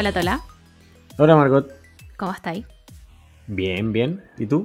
[0.00, 0.40] Hola Tola,
[1.18, 1.70] Hola Margot.
[2.16, 2.64] ¿cómo estáis?
[3.48, 4.24] Bien, bien.
[4.38, 4.64] ¿Y tú?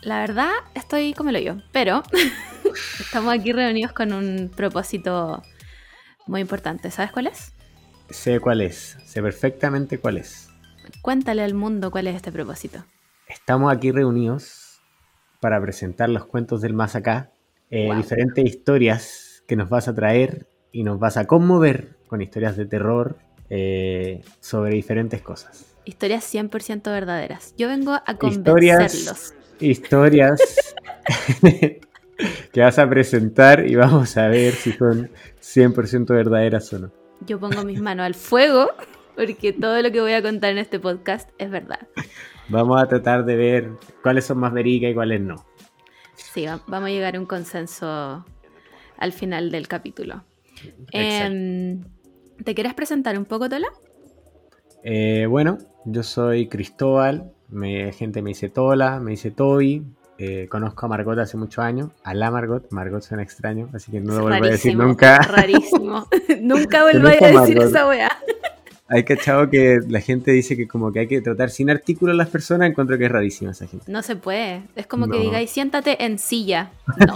[0.00, 2.02] La verdad, estoy como lo yo, pero
[2.98, 5.42] estamos aquí reunidos con un propósito
[6.26, 6.90] muy importante.
[6.90, 7.52] ¿Sabes cuál es?
[8.08, 8.96] Sé cuál es.
[9.04, 10.48] Sé perfectamente cuál es.
[11.02, 12.82] Cuéntale al mundo cuál es este propósito.
[13.26, 14.80] Estamos aquí reunidos
[15.40, 17.30] para presentar los cuentos del más acá.
[17.70, 17.96] eh, Wow.
[17.98, 22.64] Diferentes historias que nos vas a traer y nos vas a conmover con historias de
[22.64, 23.18] terror
[23.54, 25.66] eh, sobre diferentes cosas.
[25.84, 27.54] Historias 100% verdaderas.
[27.58, 29.34] Yo vengo a Historias- convencerlos.
[29.60, 30.40] Historias
[32.52, 36.92] que vas a presentar y vamos a ver si son 100% verdaderas o no.
[37.26, 38.70] Yo pongo mis manos al fuego
[39.16, 41.86] porque todo lo que voy a contar en este podcast es verdad.
[42.48, 43.70] Vamos a tratar de ver
[44.02, 45.44] cuáles son más verídicas y cuáles no.
[46.16, 48.24] Sí, va- vamos a llegar a un consenso
[48.96, 50.24] al final del capítulo.
[52.44, 53.68] ¿Te quieres presentar un poco, Tola?
[54.84, 59.84] Eh, bueno, yo soy Cristóbal, me, gente me dice Tola, me dice Toby,
[60.18, 64.00] eh, conozco a Margot hace muchos años, a la Margot, Margot suena extraño, así que
[64.00, 65.18] no lo vuelvo a decir nunca.
[65.18, 66.08] Rarísimo.
[66.40, 67.62] nunca vuelvo a decir Margot.
[67.64, 68.10] esa weá.
[68.88, 72.14] Hay cachado que la gente dice que como que hay que tratar sin artículo a
[72.14, 73.90] las personas, encuentro que es rarísima esa gente.
[73.90, 74.64] No se puede.
[74.76, 75.22] Es como que No.
[75.24, 76.70] digáis, siéntate en silla.
[76.98, 77.14] No.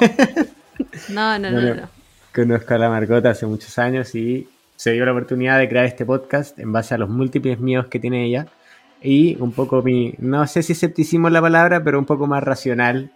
[1.08, 1.88] No, no, no, no, no.
[2.34, 4.46] Conozco a la Margot hace muchos años y
[4.76, 7.98] se dio la oportunidad de crear este podcast en base a los múltiples miedos que
[7.98, 8.46] tiene ella
[9.02, 12.42] y un poco mi, no sé si escepticismo es la palabra, pero un poco más
[12.42, 13.10] racional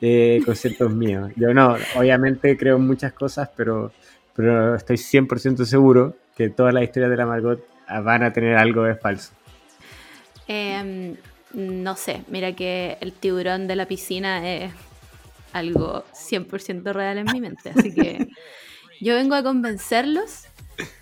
[0.00, 1.32] eh, con ciertos miedos.
[1.36, 3.92] Yo no, obviamente creo en muchas cosas, pero,
[4.34, 8.84] pero estoy 100% seguro que todas las historias de la Margot van a tener algo
[8.84, 9.32] de falso.
[10.48, 11.16] Em,
[11.54, 14.72] no sé, mira que el tiburón de la piscina es
[15.52, 17.70] algo 100% real en mi mente.
[17.76, 18.28] Así que
[19.00, 20.46] yo vengo a convencerlos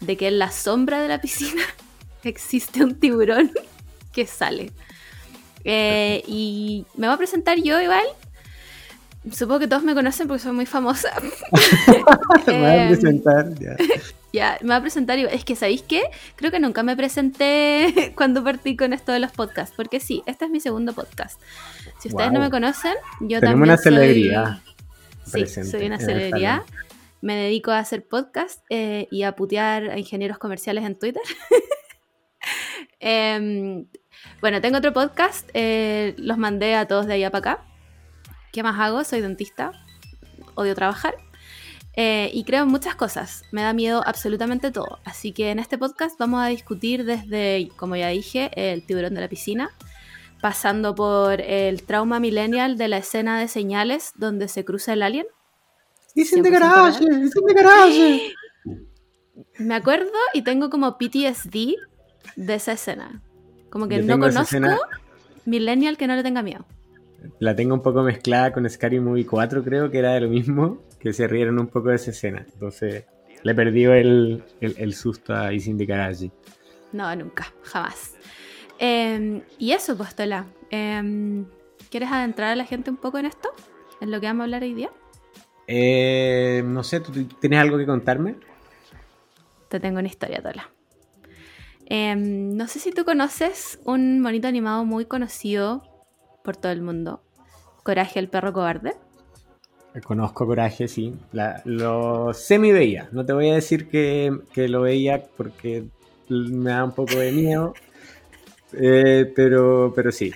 [0.01, 1.63] de que en la sombra de la piscina
[2.25, 3.51] existe un tiburón
[4.13, 4.73] que sale.
[5.65, 8.05] Eh, y me voy a presentar yo igual.
[9.33, 11.11] Supongo que todos me conocen porque soy muy famosa.
[12.47, 13.77] Me voy a Em, presentar, ya.
[14.33, 15.35] Ya, me voy a presentar igual.
[15.35, 16.03] Es que, ¿sabéis qué?
[16.37, 19.75] Creo que nunca me presenté cuando partí con esto de los podcasts.
[19.77, 21.41] Porque sí, este es mi segundo podcast.
[21.99, 22.43] Si ustedes no Wow.
[22.45, 24.59] me conocen, yo Tenemos también una soy- celebridad
[25.25, 26.63] Sí, presente soy una celebridad.
[27.21, 31.23] Me dedico a hacer podcast eh, y a putear a ingenieros comerciales en Twitter.
[33.03, 33.87] Em,
[34.43, 35.49] bueno, tengo otro podcast.
[35.55, 37.65] eh, los mandé a todos de allá para acá.
[38.53, 39.05] ¿Qué más hago?
[39.05, 39.73] Soy dentista.
[40.55, 41.15] Odio trabajar.
[41.97, 43.45] Eh, y creo en muchas cosas.
[43.53, 44.99] Me da miedo absolutamente todo.
[45.05, 49.21] Así que en este podcast vamos a discutir desde, como ya dije, el tiburón de
[49.23, 49.71] la piscina,
[50.41, 55.27] pasando por el trauma millennial de la escena de señales donde se cruza el alien.
[56.15, 58.33] Dicen de 100% garaje, dicen de garaje.
[59.59, 61.75] Me acuerdo y tengo como PTSD
[62.37, 63.23] de esa escena.
[63.71, 64.79] Como que Yo no conozco escena-
[65.45, 66.67] millennial que no le tenga miedo.
[67.39, 70.83] La tengo un poco mezclada con Scary Movie 4, creo que era de lo mismo,
[70.99, 72.47] que se rieron un poco de esa escena.
[72.53, 73.05] Entonces,
[73.43, 76.33] le perdió el, el, el susto a Isin de Garaji.
[76.93, 78.15] No, nunca, jamás.
[78.79, 80.47] Eh, y eso, pues, Tola.
[80.71, 81.45] eh,
[81.91, 83.51] ¿Quieres adentrar a la gente un poco en esto?
[84.01, 84.91] ¿En lo que vamos a hablar hoy día?
[85.73, 88.35] Eh, no sé, ¿tú tienes algo que contarme?
[89.69, 90.69] Te tengo una historia, Tola.
[91.87, 95.85] Eh, no sé si tú conoces un monito animado muy conocido
[96.43, 97.23] por todo el mundo.
[97.85, 98.95] Coraje el perro cobarde.
[100.05, 101.15] Conozco Coraje, sí.
[101.33, 103.09] La- lo semi veía.
[103.13, 105.85] No te voy a decir que, que lo veía porque
[106.29, 107.75] me da un poco de miedo.
[108.73, 110.33] Eh, pero, pero sí,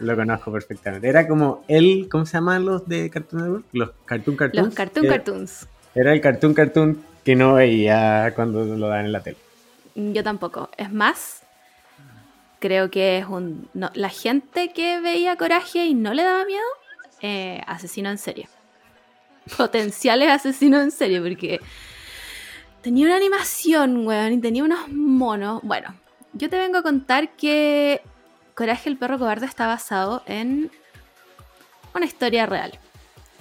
[0.00, 1.08] lo conozco perfectamente.
[1.08, 3.64] Era como el, ¿cómo se llaman los de Cartoon Network?
[3.72, 4.66] Los Cartoon Cartoons.
[4.66, 5.68] Los Cartoon Eh, Cartoons.
[5.94, 9.36] Era el Cartoon Cartoon que no veía cuando lo dan en la tele.
[9.94, 10.70] Yo tampoco.
[10.76, 11.42] Es más,
[12.58, 13.68] creo que es un.
[13.74, 16.64] no, la gente que veía coraje y no le daba miedo,
[17.22, 18.48] eh, asesino en serie.
[19.56, 21.60] Potenciales asesinos en serie, porque
[22.82, 25.60] tenía una animación, weón, y tenía unos monos.
[25.62, 25.94] Bueno,
[26.32, 28.02] yo te vengo a contar que
[28.54, 30.70] Coraje el perro cobarde está basado en
[31.94, 32.78] una historia real.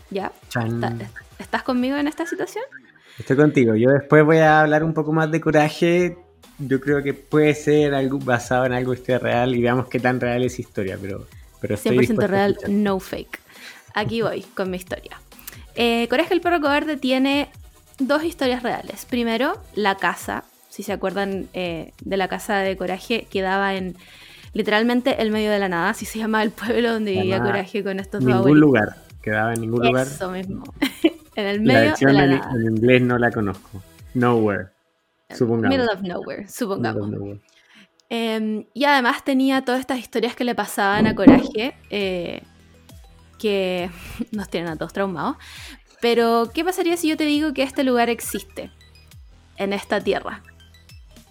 [0.09, 0.31] ¿Ya?
[0.49, 0.83] Chan.
[0.83, 2.63] ¿Está- ¿Estás conmigo en esta situación?
[3.19, 3.75] Estoy contigo.
[3.75, 6.17] Yo después voy a hablar un poco más de Coraje.
[6.59, 9.99] Yo creo que puede ser algo basado en algo de historia real y veamos qué
[9.99, 11.27] tan real es historia, pero,
[11.59, 13.39] pero estoy 100% dispuesto a real, no fake.
[13.93, 15.19] Aquí voy con mi historia.
[15.75, 17.49] Eh, Coraje el perro cobarde tiene
[17.99, 19.05] dos historias reales.
[19.05, 20.43] Primero, la casa.
[20.69, 23.95] Si se acuerdan eh, de la casa de Coraje, quedaba en
[24.53, 25.89] literalmente el medio de la nada.
[25.89, 27.41] Así se llamaba el pueblo donde vivía.
[27.41, 28.95] Coraje con estos dos Ningún lugar.
[29.21, 30.07] Quedaba en ningún lugar.
[30.07, 30.63] Eso mismo.
[31.35, 32.51] en el La medio de la en, nada.
[32.53, 33.81] en inglés no la conozco.
[34.13, 34.67] Nowhere.
[35.29, 35.75] Supongamos.
[35.75, 37.07] Middle of nowhere, supongamos.
[37.07, 37.41] Middle of nowhere.
[38.09, 42.43] Em, y además tenía todas estas historias que le pasaban a Coraje, eh,
[43.39, 43.89] que
[44.31, 45.37] nos tienen a todos traumados.
[45.99, 48.71] Pero, ¿qué pasaría si yo te digo que este lugar existe
[49.57, 50.43] en esta tierra?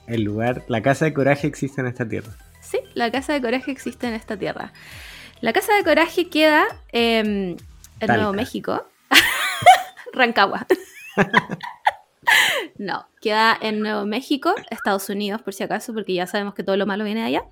[0.07, 2.33] El lugar, la casa de Coraje existe en esta tierra.
[2.73, 4.73] Sí, la casa de Coraje existe en esta tierra.
[5.43, 7.55] La casa de Coraje queda em,
[8.01, 8.87] en Nuevo México.
[10.15, 10.67] Rancagua.
[12.79, 16.79] no, queda en Nuevo México, Estados Unidos, por si acaso, porque ya sabemos que todo
[16.79, 17.45] lo malo viene de allá.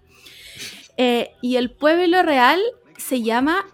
[0.96, 2.58] Eh, y el pueblo real
[2.96, 3.66] se llama,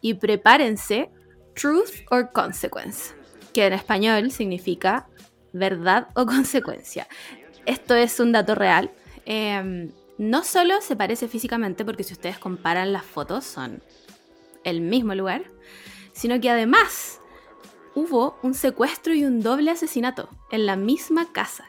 [0.00, 1.10] y prepárense,
[1.56, 3.16] Truth or Consequence,
[3.52, 5.08] que en español significa
[5.52, 7.08] verdad o consecuencia.
[7.66, 8.92] Esto es un dato real.
[9.26, 13.82] Em, no solo se parece físicamente, porque si ustedes comparan las fotos son
[14.64, 15.44] el mismo lugar,
[16.12, 17.20] sino que además
[17.94, 21.64] hubo un secuestro y un doble asesinato en la misma casa.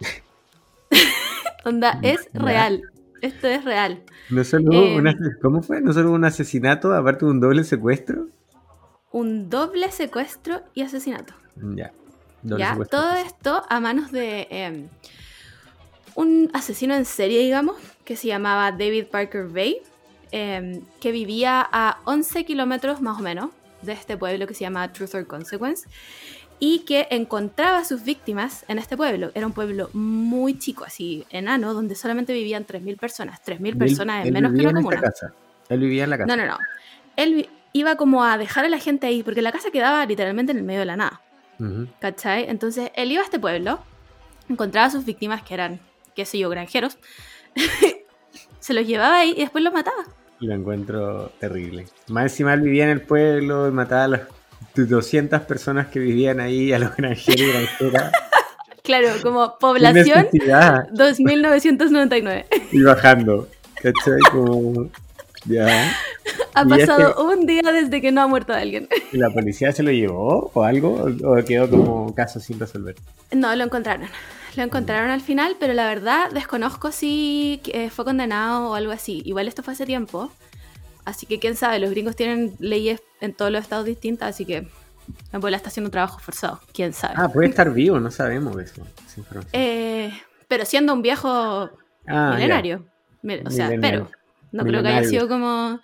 [1.64, 2.82] Onda, es real.
[3.20, 4.02] Esto es real.
[4.30, 5.04] No solo em,
[5.42, 5.80] ¿Cómo fue?
[5.80, 8.28] ¿No solo un asesinato, aparte de un doble secuestro?
[9.10, 11.34] Un doble secuestro y asesinato.
[11.74, 11.92] Ya.
[12.42, 14.88] ya, todo esto a manos de em,
[16.18, 19.78] un asesino en serie, digamos, que se llamaba David Parker Bay,
[20.32, 23.50] em, que vivía a 11 kilómetros más o menos
[23.82, 25.88] de este pueblo que se llama Truth or Consequence
[26.58, 29.30] y que encontraba a sus víctimas en este pueblo.
[29.32, 33.40] Era un pueblo muy chico, así enano, donde solamente vivían 3.000 personas.
[33.44, 35.00] 3.000 personas en menos que una comuna.
[35.00, 35.32] Casa.
[35.68, 36.34] Él vivía en la casa.
[36.34, 36.58] No, no, no.
[37.14, 40.58] Él iba como a dejar a la gente ahí, porque la casa quedaba literalmente en
[40.58, 41.20] el medio de la nada.
[42.00, 42.48] ¿Cachai?
[42.48, 43.78] Entonces él iba a este pueblo,
[44.48, 45.80] encontraba a sus víctimas que eran
[46.18, 46.98] qué sé yo, granjeros,
[48.58, 50.04] se los llevaba ahí y después los mataba.
[50.40, 51.86] Lo encuentro terrible.
[52.08, 54.22] Más encima él vivía en el pueblo y mataba a las
[54.74, 58.12] 200 personas que vivían ahí, a los granjeros y granjeras.
[58.82, 60.26] claro, como población
[60.90, 62.46] 2999.
[62.72, 63.48] Y bajando.
[63.76, 64.18] ¿Cachai?
[64.32, 64.90] Como.
[65.44, 65.92] Ya.
[66.54, 68.88] Ha pasado un día desde que no ha muerto alguien.
[69.12, 71.08] ¿Y la policía se lo llevó o algo?
[71.22, 72.96] ¿O quedó como caso sin resolver?
[73.30, 74.08] No, lo encontraron.
[74.56, 79.22] Lo encontraron al final, pero la verdad desconozco si eh, fue condenado o algo así.
[79.24, 80.30] Igual esto fue hace tiempo.
[81.04, 84.68] Así que quién sabe, los gringos tienen leyes en todos los estados distintas, así que
[85.32, 86.60] la abuela está haciendo trabajo forzado.
[86.72, 87.14] Quién sabe.
[87.16, 88.86] Ah, puede estar vivo, no sabemos eso.
[89.52, 90.12] Eh,
[90.48, 91.70] pero siendo un viejo
[92.06, 92.86] ah, milenario.
[93.44, 94.10] O sea, pero
[94.52, 95.80] no creo que haya sido como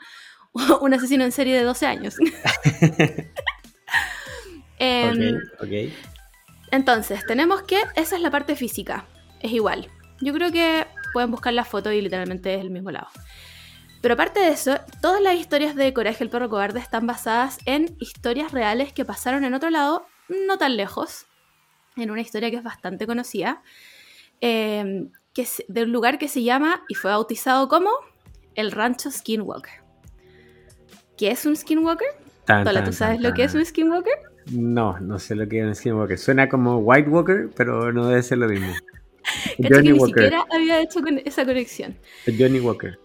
[0.80, 2.16] un asesino en serie de 12 años.
[4.78, 5.92] eh, ok,
[6.74, 9.06] entonces, tenemos que esa es la parte física.
[9.40, 9.88] Es igual.
[10.20, 13.08] Yo creo que pueden buscar la foto y literalmente es el mismo lado.
[14.00, 17.96] Pero aparte de eso, todas las historias de Coraje el perro cobarde están basadas en
[18.00, 21.26] historias reales que pasaron en otro lado, no tan lejos,
[21.96, 23.62] en una historia que es bastante conocida,
[24.40, 27.90] em, que es de un lugar que se llama y fue bautizado como
[28.56, 29.82] el Rancho Skinwalker.
[31.16, 32.08] ¿Qué es un Skinwalker?
[32.46, 34.33] Tola, ¿tú sabes lo que es un Skinwalker?
[34.50, 36.18] No, no sé lo que es un Skinwalker.
[36.18, 38.72] Suena como White Walker, pero no debe ser lo mismo.
[39.58, 41.96] Johnny ni siquiera había hecho esa conexión.
[42.26, 42.98] Johnny Walker.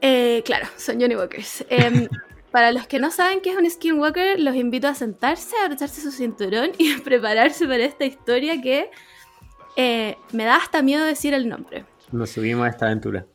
[0.00, 1.64] Eh, claro, son Johnny Walkers.
[1.68, 2.08] Em,
[2.50, 6.00] para los que no saben qué es un Skinwalker, los invito a sentarse, a abrocharse
[6.00, 8.90] su cinturón y a prepararse para esta historia que
[9.76, 11.84] eh, me da hasta miedo decir el nombre.
[12.12, 13.26] Nos subimos a esta aventura.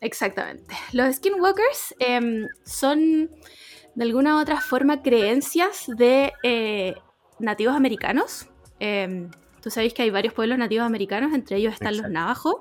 [0.00, 0.74] Exactamente.
[0.92, 3.30] Los Skinwalkers em, son
[3.94, 6.94] de alguna u otra forma creencias de eh,
[7.38, 8.46] nativos americanos.
[8.80, 9.30] Em,
[9.62, 12.56] tú sabéis que hay varios pueblos nativos americanos, entre ellos están los navajos,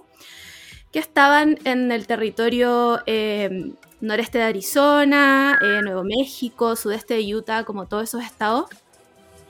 [0.91, 7.63] que estaban en el territorio em, noreste de Arizona, eh, Nuevo México, sudeste de Utah,
[7.63, 8.65] como todos esos estados.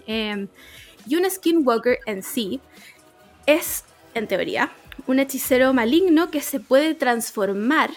[0.07, 0.47] Em,
[1.07, 2.61] y un skinwalker en sí
[3.45, 4.71] es, en teoría,
[5.07, 7.89] un hechicero maligno que se puede transformar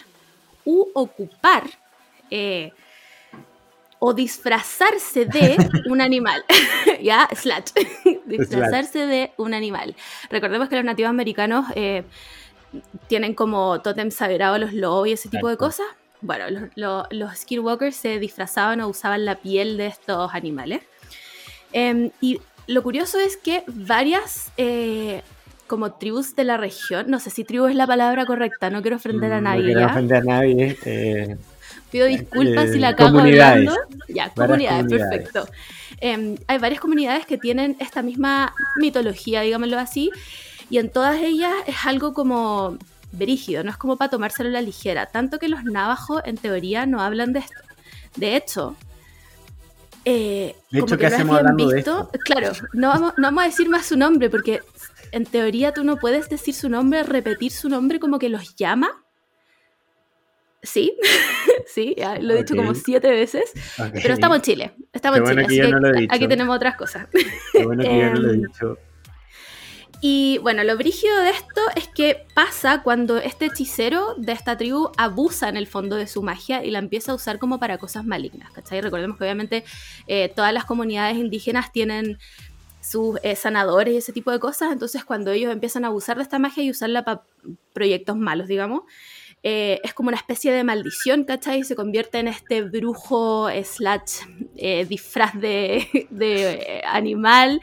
[0.64, 1.64] u ocupar
[2.30, 2.72] eh,
[3.98, 5.56] o disfrazarse de
[5.88, 6.44] un animal.
[7.02, 7.28] ¿Ya?
[7.34, 7.72] Slash.
[8.26, 9.94] disfrazarse de un animal.
[10.30, 12.04] Recordemos que los nativos americanos eh,
[13.08, 15.86] tienen como tótem sagrado los lobos y ese tipo de cosas.
[16.20, 20.82] Bueno, los, skinwalkers se disfrazaban o usaban la piel de estos animales.
[21.72, 25.22] Em, y lo curioso es que varias eh,
[25.66, 28.96] como tribus de la región, no sé si tribu es la palabra correcta, no quiero
[28.96, 29.68] ofender a nadie.
[29.68, 30.78] No quiero ofender a nadie.
[30.84, 31.36] Eh,
[31.90, 33.74] Pido disculpas si la acabo hablando.
[34.08, 35.48] Ya, comunidades, perfecto.
[36.00, 40.10] Em, hay varias comunidades que tienen esta misma mitología, digámoslo así,
[40.68, 42.76] y en todas ellas es algo como
[43.12, 46.86] brígido, no es como para tomárselo a la ligera, tanto que los navajos en teoría
[46.86, 47.60] no hablan de esto.
[48.16, 48.76] De hecho,
[50.04, 52.10] eh, de hecho, ¿qué hacemos hablando de esto?
[52.24, 54.60] Claro, no vamos, no vamos a decir más su nombre porque
[55.12, 59.02] en teoría tú no puedes decir su nombre, repetir su nombre como que los llama.
[60.66, 60.96] Sí,
[61.66, 63.52] sí, ya lo he dicho como siete veces.
[64.02, 66.28] Pero estamos en Chile, estamos en Chile, así que no aquí dicho.
[66.28, 67.06] tenemos otras cosas.
[67.52, 68.78] Qué bueno que yo no lo he Em, dicho.
[70.02, 74.90] Y bueno, lo brígido de esto es que pasa cuando este hechicero de esta tribu
[74.98, 78.04] abusa en el fondo de su magia y la empieza a usar como para cosas
[78.04, 78.82] malignas, ¿cachai?
[78.82, 79.64] Recordemos que obviamente
[80.06, 82.18] eh, todas las comunidades indígenas tienen
[82.82, 86.22] sus eh, sanadores y ese tipo de cosas, entonces cuando ellos empiezan a abusar de
[86.24, 87.22] esta magia y usarla para
[87.72, 88.82] proyectos malos, digamos,
[89.42, 91.62] eh, es como una especie de maldición, ¿cachai?
[91.62, 94.22] Se convierte en este brujo slash
[94.56, 97.60] eh, disfraz de, de, eh, animal,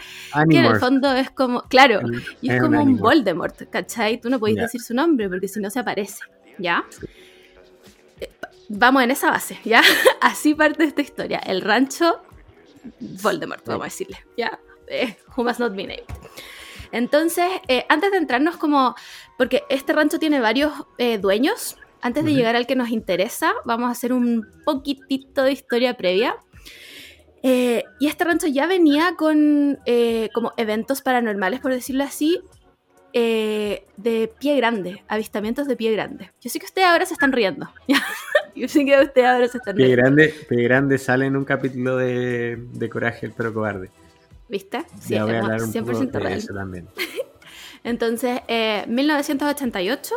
[0.49, 1.99] que en el fondo es como, claro,
[2.41, 2.97] y es como un.
[2.97, 4.21] Voldemort, ¿cachai?
[4.21, 4.61] Tú no podés Ya.
[4.63, 6.23] decir su nombre porque si no se aparece,
[6.57, 6.85] ¿ya?
[8.69, 9.81] Vamos en esa base, ¿ya?
[10.21, 11.39] Así parte esta historia.
[11.39, 12.21] El rancho
[13.21, 14.57] Voldemort, vamos a decirle, ¿ya?
[14.87, 16.03] Eh, who must not be named.
[16.93, 18.95] Entonces, eh, antes de entrarnos como,
[19.37, 23.87] porque este rancho tiene varios eh, dueños, antes de llegar al que nos interesa, vamos
[23.87, 26.35] a hacer un poquitito de historia previa.
[27.43, 32.41] Eh, y este rancho ya venía con eh, como eventos paranormales, por decirlo así,
[33.13, 36.31] eh, de pie grande, avistamientos de pie grande.
[36.41, 37.69] Yo sé que ustedes ahora se están riendo.
[38.55, 40.01] Yo sé que ustedes ahora se están Pie riendo.
[40.03, 43.89] grande, Pie grande sale en un capítulo de, de Coraje, el perro cobarde.
[44.53, 44.85] ¿Viste?
[45.01, 46.37] Sí, ya voy a es hablar un poco 100% de real.
[46.37, 46.87] eso también.
[47.83, 50.13] Entonces, eh, 1988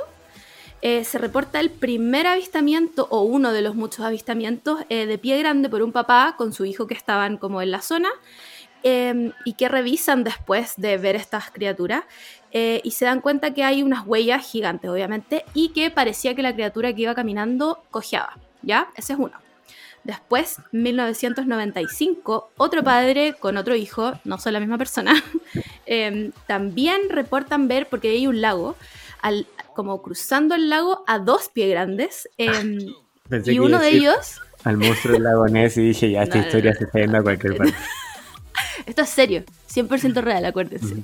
[0.83, 5.39] eh, se reporta el primer avistamiento o uno de los muchos avistamientos eh, de pie
[5.39, 8.11] grande por un papá con su hijo que estaban como en la zona
[8.83, 12.05] eh, y que revisan después de ver estas criaturas
[12.53, 16.43] eh, y se dan cuenta que hay unas huellas gigantes, obviamente, y que parecía que
[16.43, 18.37] la criatura que iba caminando cojeaba.
[18.61, 18.89] ¿Ya?
[18.97, 19.46] Ese es uno.
[20.07, 25.21] Después, 1995, otro padre con otro hijo, no son la misma persona,
[25.87, 28.77] eh, también reportan ver, porque hay un lago,
[29.21, 32.79] al, como cruzando el lago a dos pies grandes, eh,
[33.29, 36.45] Pensé y uno de ellos, Al monstruo del lago Ness y dije, ya, esta No,
[36.45, 36.79] historia no.
[36.79, 37.75] se está yendo a cualquier parte.
[38.87, 40.95] esto es serio, 100% real, acuérdense,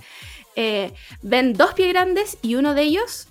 [0.55, 3.27] eh, ven dos pies grandes y uno de ellos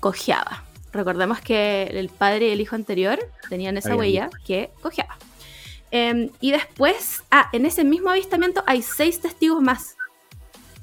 [0.00, 0.64] cojeaba.
[0.92, 3.18] Recordemos que el padre y el hijo anterior
[3.48, 5.16] tenían esa Habían huella que cojeaba.
[5.90, 9.96] Eh, y después, ah, en ese mismo avistamiento hay seis testigos más.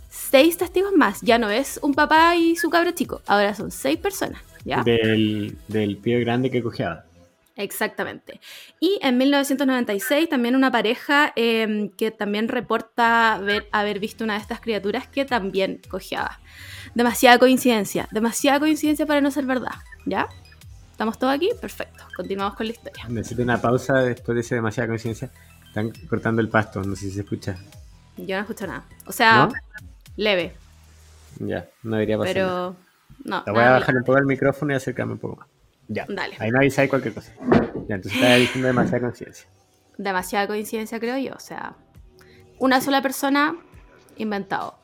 [0.09, 1.21] Seis testigos más.
[1.21, 3.21] Ya no es un papá y su cabro chico.
[3.27, 4.41] Ahora son seis personas.
[4.65, 4.83] ¿ya?
[4.83, 7.05] Del, del pie grande que cojeaba.
[7.59, 8.39] Exactamente.
[8.79, 14.39] Y en 1996 también una pareja eh, que también reporta ver, haber visto una de
[14.39, 16.39] estas criaturas que también cojeaba.
[16.95, 19.75] Demasiada coincidencia, demasiada coincidencia para no ser verdad.
[20.09, 20.27] ¿Ya?
[20.91, 21.49] ¿Estamos todos aquí?
[21.61, 22.03] Perfecto.
[22.15, 23.03] Continuamos con la historia.
[23.07, 25.29] Necesito una pausa después de esa demasiada conciencia.
[25.67, 27.55] Están cortando el pasto, no sé si se escucha.
[28.17, 28.83] Yo no escucho nada.
[29.05, 29.53] O sea, ¿No?
[30.17, 30.53] leve,
[31.39, 32.33] Ya, no debería pasar.
[32.33, 32.75] pero
[33.23, 33.43] no.
[33.43, 35.47] Te voy a bajar un poco el micrófono y acercarme un poco más.
[35.87, 36.05] Ya.
[36.09, 36.35] Dale.
[36.39, 37.31] Ahí me avisáis cualquier cosa.
[37.87, 39.47] Ya, entonces estaba diciendo demasiada conciencia.
[39.97, 41.33] demasiada coincidencia, creo yo.
[41.35, 41.75] O sea,
[42.57, 43.55] una sola persona
[44.17, 44.75] inventado.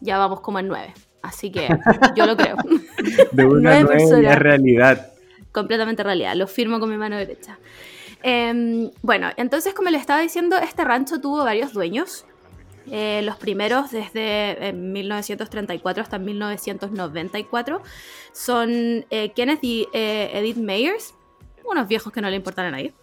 [0.00, 0.92] Ya vamos como en nueve.
[1.26, 1.68] Así que
[2.14, 2.56] yo lo creo.
[3.32, 4.38] De una nueva personas.
[4.38, 5.12] realidad.
[5.52, 6.34] Completamente realidad.
[6.36, 7.58] Lo firmo con mi mano derecha.
[8.22, 12.24] Em, bueno, entonces, como les estaba diciendo, este rancho tuvo varios dueños.
[12.90, 17.82] Eh, los primeros, desde eh, 1934 hasta 1994,
[18.32, 21.14] son eh, Kenneth y eh, Edith Meyers,
[21.64, 22.94] unos viejos que no le importan a nadie.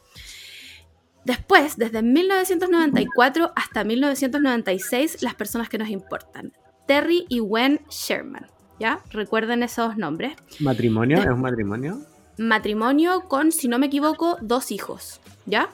[1.26, 6.54] Después, desde 1994 hasta 1996, las personas que nos importan.
[6.88, 8.48] Terry y Gwen Sherman.
[8.80, 9.00] ¿Ya?
[9.12, 10.34] Recuerden esos nombres.
[10.60, 11.18] ¿Matrimonio?
[11.18, 12.02] De- ¿Es un matrimonio?
[12.38, 15.22] Matrimonio con, si no me equivoco, dos hijos.
[15.46, 15.70] ¿Ya?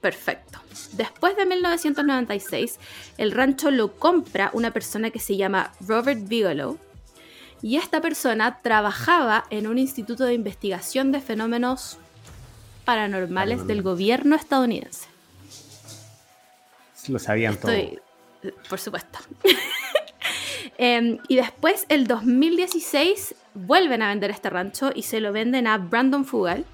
[0.00, 0.58] Perfecto.
[0.92, 2.78] Después de 1996,
[3.18, 6.78] el rancho lo compra una persona que se llama Robert Bigelow.
[7.62, 11.98] Y esta persona trabajaba en un instituto de investigación de fenómenos
[12.86, 13.66] paranormales Paranormal.
[13.66, 15.06] del gobierno estadounidense.
[17.08, 17.98] Lo sabían Estoy,
[18.42, 19.18] eh, por supuesto.
[20.82, 25.76] Em, y después, el 2016, vuelven a vender este rancho y se lo venden a
[25.76, 26.64] Brandon Fugal,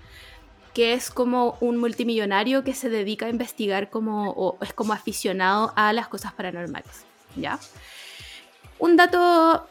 [0.75, 5.73] que es como un multimillonario que se dedica a investigar como, o es como aficionado
[5.75, 7.05] a las cosas paranormales.
[7.35, 7.59] ¿Ya?
[8.79, 9.67] Un dato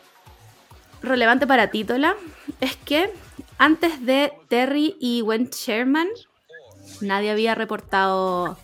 [1.01, 2.17] relevante para Títola
[2.59, 3.13] es que
[3.57, 6.09] antes de Terry y Gwen Sherman,
[6.99, 8.57] nadie había reportado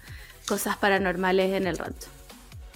[0.50, 2.10] cosas paranormales en el rancho.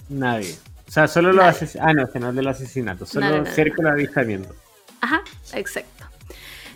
[0.08, 0.56] Nadie.
[0.88, 1.88] O sea, solo los asesinatos.
[1.90, 3.06] Ah, no, este no es del asesinato.
[3.06, 4.54] Solo No, no, no, cerca del avistamiento.
[5.00, 5.22] Ajá,
[5.54, 6.04] exacto.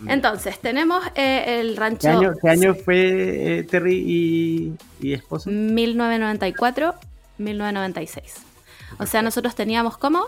[0.07, 5.49] Entonces, tenemos eh, el rancho ¿Qué año, qué año fue eh, Terry y, y esposo?
[5.51, 6.95] 1994,
[7.37, 8.33] 1996.
[8.99, 10.25] O sea, nosotros teníamos como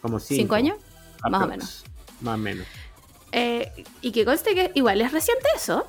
[0.00, 0.40] Como cinco.
[0.42, 0.76] ¿Cinco años?
[1.30, 1.84] Más o menos.
[2.22, 2.66] Más o menos.
[3.32, 5.86] Eh, y que conste que igual es reciente eso.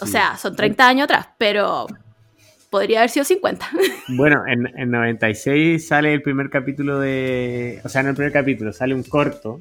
[0.00, 0.12] O Sí.
[0.12, 1.88] sea, son 30 años atrás, pero
[2.70, 3.68] podría haber sido 50.
[4.08, 7.80] Bueno, en, en 96 sale el primer capítulo de.
[7.84, 9.58] O sea, no el primer capítulo, sale un corto.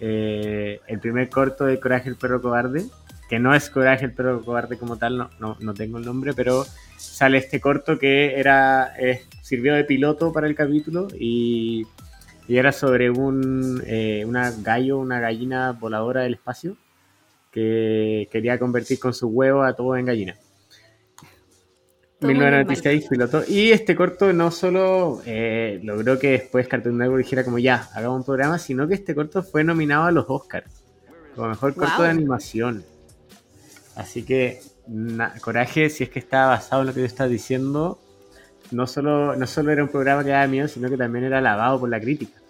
[0.00, 2.84] eh, el primer corto de Coraje el perro cobarde.
[3.28, 5.30] Que no es Coraje el perro cobarde como tal, no,
[5.60, 6.64] no, tengo el nombre, pero
[6.96, 8.94] sale este corto que era.
[8.98, 11.86] eh, sirvió de piloto para el capítulo y,
[12.48, 16.76] y era sobre un eh, una gallo, una gallina voladora del espacio
[17.52, 20.36] que quería convertir con su huevo a todo en gallina.
[22.20, 23.42] Todo muy 1996 piloto.
[23.46, 28.18] Y este corto no solo eh, logró que después Cartoon Network dijera como ya, hagamos
[28.18, 30.82] un programa, sino que este corto fue nominado a los Oscars
[31.36, 32.02] como mejor corto Wow.
[32.04, 32.84] de animación.
[33.94, 38.00] Así que, na- coraje, si es que está basado en lo que tú estás diciendo,
[38.72, 41.78] no solo, no solo era un programa que daba miedo, sino que también era alabado
[41.78, 42.40] por la crítica.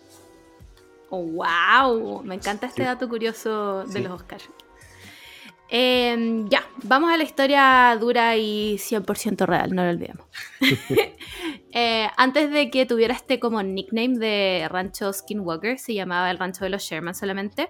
[1.10, 2.22] ¡Wow!
[2.22, 2.86] Me encanta este Sí.
[2.86, 3.98] dato curioso de Sí.
[4.00, 4.48] los Oscars.
[5.70, 10.26] Eh, ya, vamos a la historia dura y 100% real, no lo olvidemos.
[11.70, 16.64] Eh, antes de que tuviera este como nickname de rancho Skinwalker, se llamaba el rancho
[16.64, 17.68] de los Sherman solamente,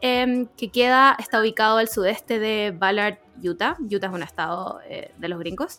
[0.00, 3.76] em, que queda, está ubicado al sudeste de Ballard, Utah.
[3.78, 5.78] Utah es un estado eh, de los gringos.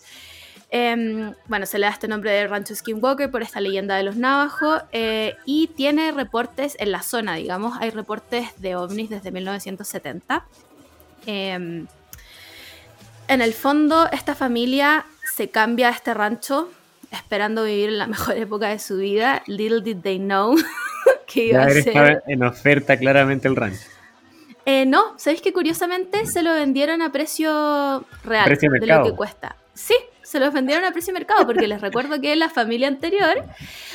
[0.69, 4.15] Em, bueno, se le da este nombre de rancho Skinwalker por esta leyenda de los
[4.15, 10.45] navajos eh, y tiene reportes en la zona, digamos, hay reportes de ovnis desde 1970.
[11.25, 11.87] Em,
[13.27, 15.05] en el fondo, esta familia
[15.35, 16.69] se cambia a este rancho
[17.11, 19.43] esperando vivir en la mejor época de su vida.
[19.47, 20.55] Little did they know
[21.27, 21.87] que iba a ser...
[21.87, 23.87] estaba en oferta claramente el rancho.
[24.65, 29.03] Eh, no, ¿sabéis que curiosamente se lo vendieron a precio real Precio de mercado.
[29.03, 29.55] lo que cuesta?
[29.75, 33.43] Sí, se los vendieron a precio mercado porque les recuerdo que la familia anterior,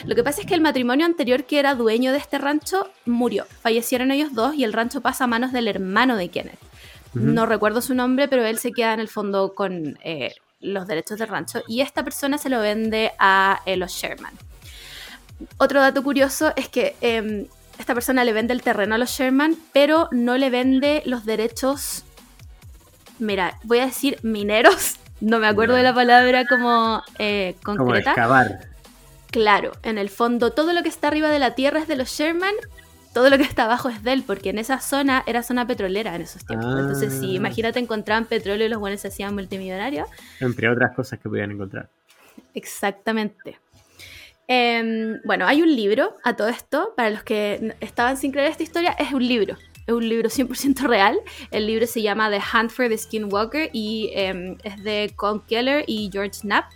[0.04, 3.47] lo que pasa es que el matrimonio anterior que era dueño de este rancho murió.
[3.62, 6.70] Fallecieron ellos dos y el rancho pasa a manos del hermano de Kenneth.
[7.14, 11.18] No recuerdo su nombre, pero él se queda en el fondo con eh, los derechos
[11.18, 14.32] del rancho y esta persona se lo vende a eh, los Sherman.
[15.56, 17.46] Otro dato curioso es que em,
[17.78, 22.04] esta persona le vende el terreno a los Sherman, pero no le vende los derechos,
[23.18, 28.10] mira, voy a decir mineros, no me acuerdo de la palabra como eh, Como concreta.
[28.10, 28.68] excavar.
[29.30, 32.08] Claro, en el fondo todo lo que está arriba de la tierra es de los
[32.10, 32.54] Sherman,
[33.12, 36.14] todo lo que está abajo es de él, porque en esa zona era zona petrolera
[36.14, 36.78] en esos tiempos.
[36.78, 37.36] Entonces, si Ah.
[37.36, 40.08] imagínate encontraban petróleo y los buenos se hacían multimillonarios.
[40.40, 41.88] Entre otras cosas que podían encontrar.
[42.54, 43.58] Exactamente.
[44.49, 48.62] Em, bueno, hay un libro a todo esto, para los que estaban sin creer esta
[48.64, 49.56] historia, es un libro.
[49.86, 51.18] Es un libro 100% real.
[51.50, 55.84] El libro se llama The Hunt for the Skinwalker y em, es de Con Keller
[55.86, 56.66] y George Knapp.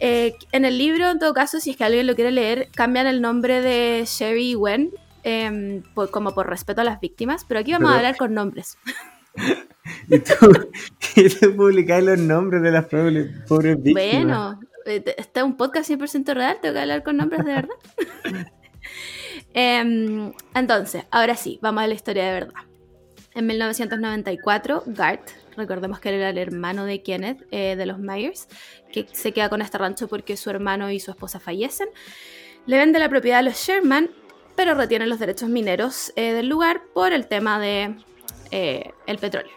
[0.00, 3.06] Eh, en el libro, en todo caso, si es que alguien lo quiere leer, cambian
[3.06, 4.54] el nombre de Sherry y
[5.94, 8.78] Por- como por respeto a las víctimas, pero aquí vamos a hablar con nombres.
[10.08, 10.34] Y tú,
[11.16, 14.04] y tú publicáis los nombres de las pobres, pobres víctimas.
[14.04, 17.74] Bueno, eh, está es un podcast 100% real, tengo que hablar con nombres de verdad.
[19.54, 22.62] Em, entonces, ahora sí, vamos a la historia de verdad.
[23.34, 28.48] En 1994, Gart, recordemos que era el hermano de Kenneth, eh, de los Myers,
[28.92, 31.88] que se queda con este rancho porque su hermano y su esposa fallecen,
[32.66, 34.10] le vende la propiedad a los Sherman,
[34.56, 37.94] pero retiene los derechos mineros eh, del lugar por el tema de
[38.50, 39.52] eh, el petróleo.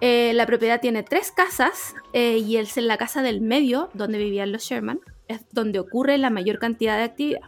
[0.00, 4.18] Eh, la propiedad tiene tres casas eh, y es en la casa del medio, donde
[4.18, 7.40] vivían los Sherman, es donde ocurre la mayor cantidad de actividad.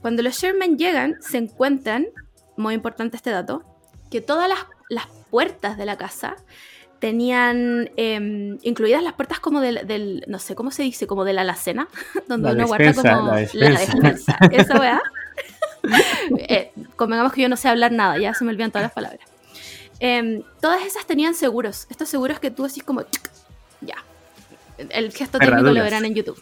[0.00, 2.06] Cuando los Sherman llegan, se encuentran,
[2.56, 3.62] muy importante este dato,
[4.10, 6.36] que todas las, las puertas de la casa
[7.00, 11.32] tenían em, incluidas las puertas como del, del- no sé cómo se dice, como de
[11.32, 11.88] la alacena,
[12.28, 13.78] donde La uno guarda despensa, como la despensa.
[13.98, 15.02] despensa, esa weá.
[16.38, 19.20] Eh, convengamos que yo no sé hablar nada, ya se me olvidan todas las palabras.
[20.00, 23.30] Em, todas esas tenían seguros, estos seguros que tú decís como, "Chic",
[23.80, 23.96] ya,
[24.78, 26.40] el gesto técnico lo verán en YouTube.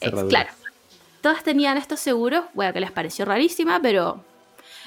[0.00, 0.50] Eh, claro,
[1.20, 4.22] todas tenían estos seguros, bueno, que les pareció rarísima, pero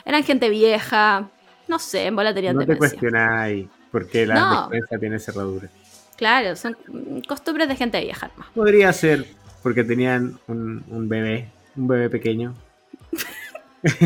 [0.05, 1.29] eran gente vieja,
[1.67, 2.89] no sé, en bola tenían No te demencia.
[2.99, 4.69] cuestionáis por qué la No.
[4.69, 5.69] despensa tiene cerradura.
[6.17, 6.77] Claro, son
[7.27, 8.29] costumbres de gente vieja.
[8.53, 9.25] Podría ser
[9.63, 12.53] porque tenían un, un bebé, un bebé pequeño.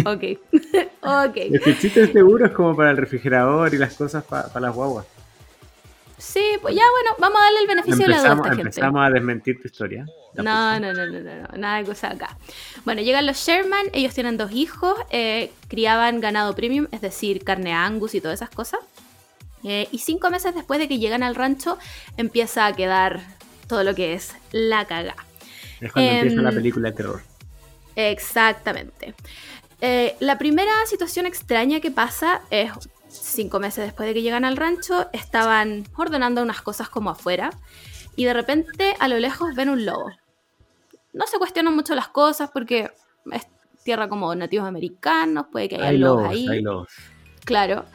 [0.05, 0.23] Ok,
[1.01, 1.37] ok.
[1.37, 5.05] Es que existen seguros como para el refrigerador y las cosas para las guaguas.
[6.17, 8.61] Sí, pues ya bueno, vamos a darle el beneficio de la duda a Empezamos, gente.
[8.69, 10.05] empezamos a desmentir tu historia.
[10.33, 12.37] No, no, no, no, no, no, nada de cosa acá.
[12.85, 17.71] Bueno, llegan los Sherman, ellos tienen dos hijos, eh, criaban ganado premium, es decir, carne
[17.71, 18.79] angus y todas esas cosas.
[19.63, 21.77] Eh, y cinco meses después de que llegan al rancho,
[22.17, 23.21] empieza a quedar
[23.67, 25.15] todo lo que es la caga.
[25.79, 27.21] Es cuando empieza la em, película de terror.
[27.95, 29.13] Exactamente.
[29.81, 32.71] Eh, la primera situación extraña que pasa es
[33.09, 37.51] cinco meses después de que llegan al rancho, estaban ordenando unas cosas como afuera
[38.15, 40.11] y de repente a lo lejos ven un lobo.
[41.13, 42.91] No se cuestionan mucho las cosas porque
[43.31, 43.47] es
[43.83, 46.47] tierra como nativos americanos, puede que haya Hay lobos lobos, ahí.
[46.49, 46.89] hay lobos.
[47.45, 47.85] Claro.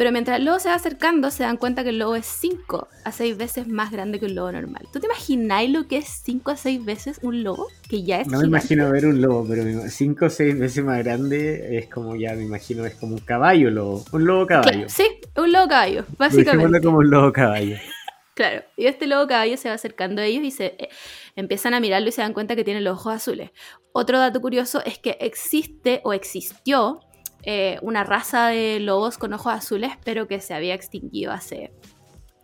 [0.00, 2.88] Pero mientras el lobo se va acercando, se dan cuenta que el lobo es 5
[3.04, 4.88] a 6 veces más grande que un lobo normal.
[4.90, 7.66] ¿Tú te imagináis lo que es 5 a 6 veces un lobo?
[7.86, 10.82] Que ya es No me imagino ver un lobo, pero me- cinco o seis veces
[10.82, 14.02] más grande es como ya me imagino, es como un caballo lobo.
[14.12, 14.88] Un lobo caballo.
[14.88, 15.04] Sí,
[15.36, 16.80] un lobo caballo, básicamente.
[16.80, 17.76] como un lobo caballo.
[18.32, 18.62] Claro.
[18.74, 20.88] Y este lobo caballo se va acercando a ellos y se eh,
[21.36, 23.50] empiezan a mirarlo y se dan cuenta que tiene los ojos azules.
[23.92, 27.00] Otro dato curioso es que existe o existió
[27.42, 31.72] eh, una raza de lobos con ojos azules, pero que se había extinguido hace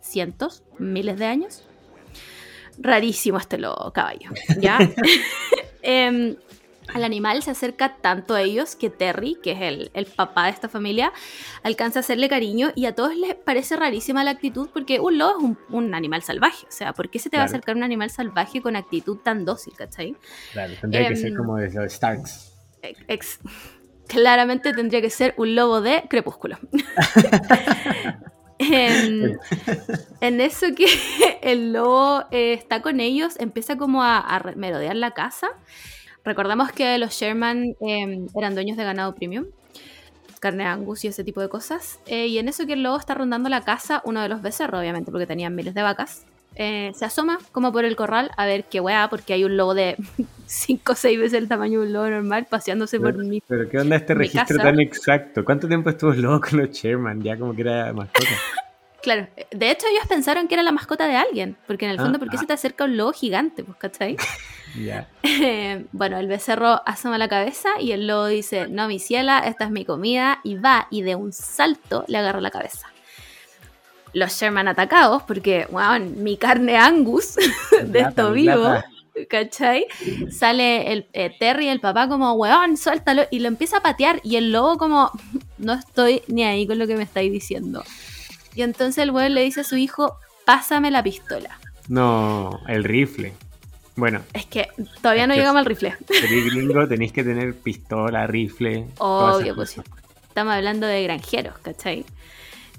[0.01, 1.65] cientos, miles de años.
[2.79, 4.31] Rarísimo este lobo caballo,
[4.61, 4.79] ¿ya?
[5.89, 6.35] Em,
[6.93, 10.51] al animal se acerca tanto a ellos que Terry, que es el, el papá de
[10.51, 11.13] esta familia,
[11.63, 15.39] alcanza a hacerle cariño y a todos les parece rarísima la actitud porque un lobo
[15.39, 16.67] es un, un animal salvaje.
[16.69, 19.45] O sea, ¿por qué se te va a acercar un animal salvaje con actitud tan
[19.45, 20.17] dócil, cachai?
[20.53, 22.53] Claro, tendría que ser Em, como de los Starks.
[23.09, 23.41] Ex-
[24.09, 26.59] claramente tendría que ser un lobo de crepúsculo.
[28.59, 29.39] en,
[30.21, 30.87] en eso que
[31.43, 35.49] el lobo eh, está con ellos, empieza como a, merodear la casa.
[36.25, 39.47] Recordamos que los Sherman eh, eran dueños de ganado premium,
[40.41, 42.01] carne angus y ese tipo de cosas.
[42.07, 44.81] Eh, y en eso que el lobo está rondando la casa, uno de los becerros,
[44.81, 48.65] obviamente, porque tenían miles de vacas, eh, se asoma como por el corral a ver
[48.65, 49.97] qué weá, porque hay un lobo de
[50.47, 53.79] 5 o 6 veces el tamaño de un lobo normal paseándose por mi Pero ¿qué
[53.79, 54.71] onda este registro casa.
[54.71, 55.45] tan exacto?
[55.45, 57.23] ¿Cuánto tiempo estuvo el lobo con los Sherman?
[57.23, 58.29] Ya como que era mascota.
[59.03, 62.03] Claro, de hecho ellos pensaron que era la mascota de alguien, porque en el Ah,
[62.03, 62.41] fondo, ¿por qué ah.
[62.41, 63.63] se te acerca un lobo gigante?
[63.63, 64.17] Pues, ¿cachai?
[64.85, 65.07] ya.
[65.23, 69.67] Eh, bueno, el becerro asoma la cabeza y el lobo dice, no, mi ciela, esta
[69.67, 72.89] es mi comida, y va y de un salto le agarra la cabeza.
[74.17, 77.35] Los Sherman atacados, porque, weón, mi carne angus
[77.71, 78.87] de Plata, esto vivo, plata.
[79.29, 79.87] ¿cachai?
[80.31, 84.37] Sale el eh, Terry, el papá, como, weón, suéltalo, y lo empieza a patear, y
[84.37, 85.11] el lobo como,
[85.59, 87.85] no estoy ni ahí con lo que me estáis diciendo.
[88.55, 91.59] Y entonces el weón le dice a su hijo, pásame la pistola.
[91.89, 93.35] No, el rifle.
[93.97, 94.69] Bueno, Es que
[95.03, 95.95] todavía no que llegamos al rifle.
[96.09, 98.87] gringo, tenéis que tener pistola, rifle.
[98.97, 99.85] Obvio, pues cosas.
[100.29, 102.07] estamos hablando de granjeros, ¿cachai?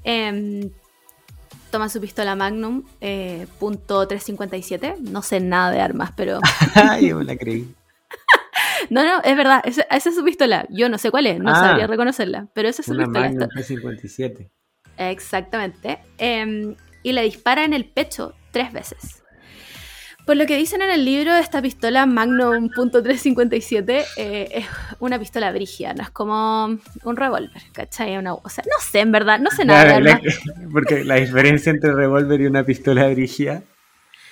[0.03, 0.71] Em,
[1.71, 4.95] toma su pistola Magnum, eh, punto 357.
[5.01, 6.39] No sé nada de armas, pero.
[6.75, 7.73] Ay, yo me la creí.
[8.91, 10.65] No, no, es verdad, esa, esa es su pistola.
[10.69, 11.55] Yo no sé cuál es, no Ah.
[11.55, 13.21] sabría reconocerla, pero esa es su Una pistola.
[13.27, 14.49] Magnum Esto- 357.
[14.97, 15.99] Exactamente.
[16.17, 19.23] Em, y le dispara en el pecho tres veces.
[20.27, 24.65] Por lo que dicen en el libro, esta pistola Magnum .357 eh, es
[24.99, 26.65] una pistola brígida, no es como
[27.03, 28.17] un revólver, ¿cachai?
[28.17, 30.21] Una, o sea, no sé, en verdad, no sé nada la- armas.
[30.71, 33.63] porque la diferencia entre revólver y una pistola brígida,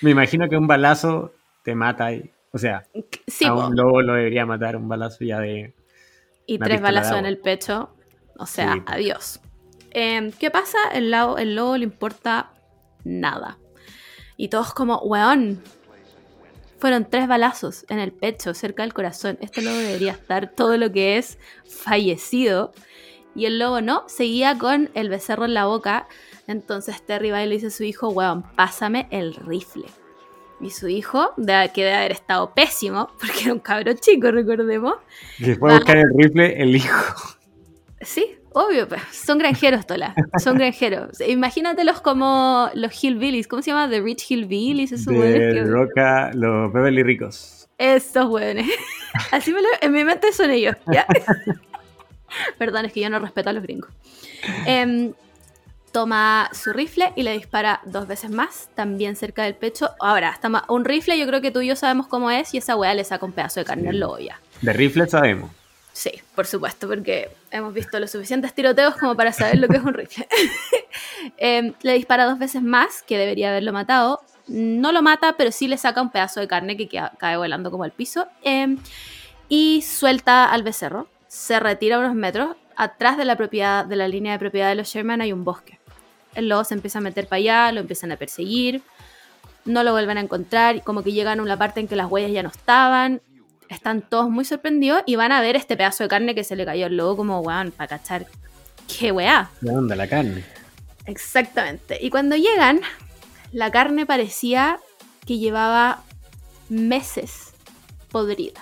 [0.02, 1.32] me imagino que un balazo
[1.64, 2.30] te mata ahí.
[2.52, 2.84] O sea,
[3.26, 3.66] Sí, a po.
[3.66, 5.74] un lobo lo debería matar un balazo ya de...
[6.46, 7.90] y tres balazos en el pecho,
[8.38, 8.82] o sea, Sí.
[8.86, 9.40] adiós.
[9.92, 10.76] Em, ¿Qué pasa?
[10.92, 12.50] El, el lobo le importa
[13.04, 13.56] nada.
[14.36, 15.62] Y todos como, weón,
[16.78, 19.38] fueron tres balazos en el pecho, cerca del corazón.
[19.40, 22.72] Este lobo debería estar todo lo que es fallecido.
[23.34, 26.08] Y el lobo no, seguía con el becerro en la boca.
[26.46, 29.86] Entonces Terry va y le dice a su hijo, weón, pásame el rifle.
[30.60, 34.94] Y su hijo, de, que debe haber estado pésimo, porque era un cabro chico, recordemos.
[35.38, 37.14] Después de buscar el rifle, el hijo.
[38.00, 40.14] Sí, obvio, son granjeros, Tola.
[40.42, 41.20] Son granjeros.
[41.20, 43.46] Imagínatelos como los Hillbillies.
[43.48, 43.88] ¿Cómo se llama?
[43.88, 44.92] The Rich Hillbillies.
[44.92, 47.68] Esos De hueones que- Roca, los Beverly Ricos.
[47.78, 48.66] Esos hueones.
[49.32, 49.68] Así me lo...
[49.82, 51.06] En mi mente son ellos, ¿ya?
[52.58, 53.90] Perdón, es que yo no respeto a los gringos.
[54.66, 55.12] Em,
[55.92, 59.90] toma su rifle y le dispara dos veces más, también cerca del pecho.
[60.00, 62.76] Ahora, hasta un rifle yo creo que tú y yo sabemos cómo es y esa
[62.76, 64.40] hueá le saca un pedazo de carne al lobo ya.
[64.62, 65.50] De rifle sabemos.
[65.96, 69.82] Sí, por supuesto, porque hemos visto los suficientes tiroteos como para saber lo que es
[69.82, 70.28] un rifle.
[71.38, 74.20] Em, le dispara dos veces más, que debería haberlo matado.
[74.46, 77.84] No lo mata, pero sí le saca un pedazo de carne que cae volando como
[77.84, 78.28] al piso.
[78.42, 78.76] Em,
[79.48, 81.08] y suelta al becerro.
[81.28, 82.56] Se retira unos metros.
[82.76, 85.78] Atrás de la propiedad, de la línea de propiedad de los Sherman hay un bosque.
[86.34, 88.82] El lobo se empieza a meter para allá, lo empiezan a perseguir.
[89.64, 92.32] No lo vuelven a encontrar, como que llegan a una parte en que las huellas
[92.32, 93.22] ya no estaban
[93.68, 96.64] están todos muy sorprendidos y van a ver este pedazo de carne que se le
[96.64, 98.26] cayó al lobo como, weón, para cachar
[98.98, 99.50] qué weá.
[99.60, 100.44] ¿De dónde la carne?
[101.06, 101.98] Exactamente.
[102.00, 102.80] Y cuando llegan,
[103.52, 104.78] la carne parecía
[105.26, 106.02] que llevaba
[106.68, 107.52] meses
[108.10, 108.60] podrida.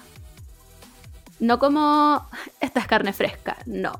[1.41, 2.27] No como
[2.61, 3.99] esta es carne fresca, no.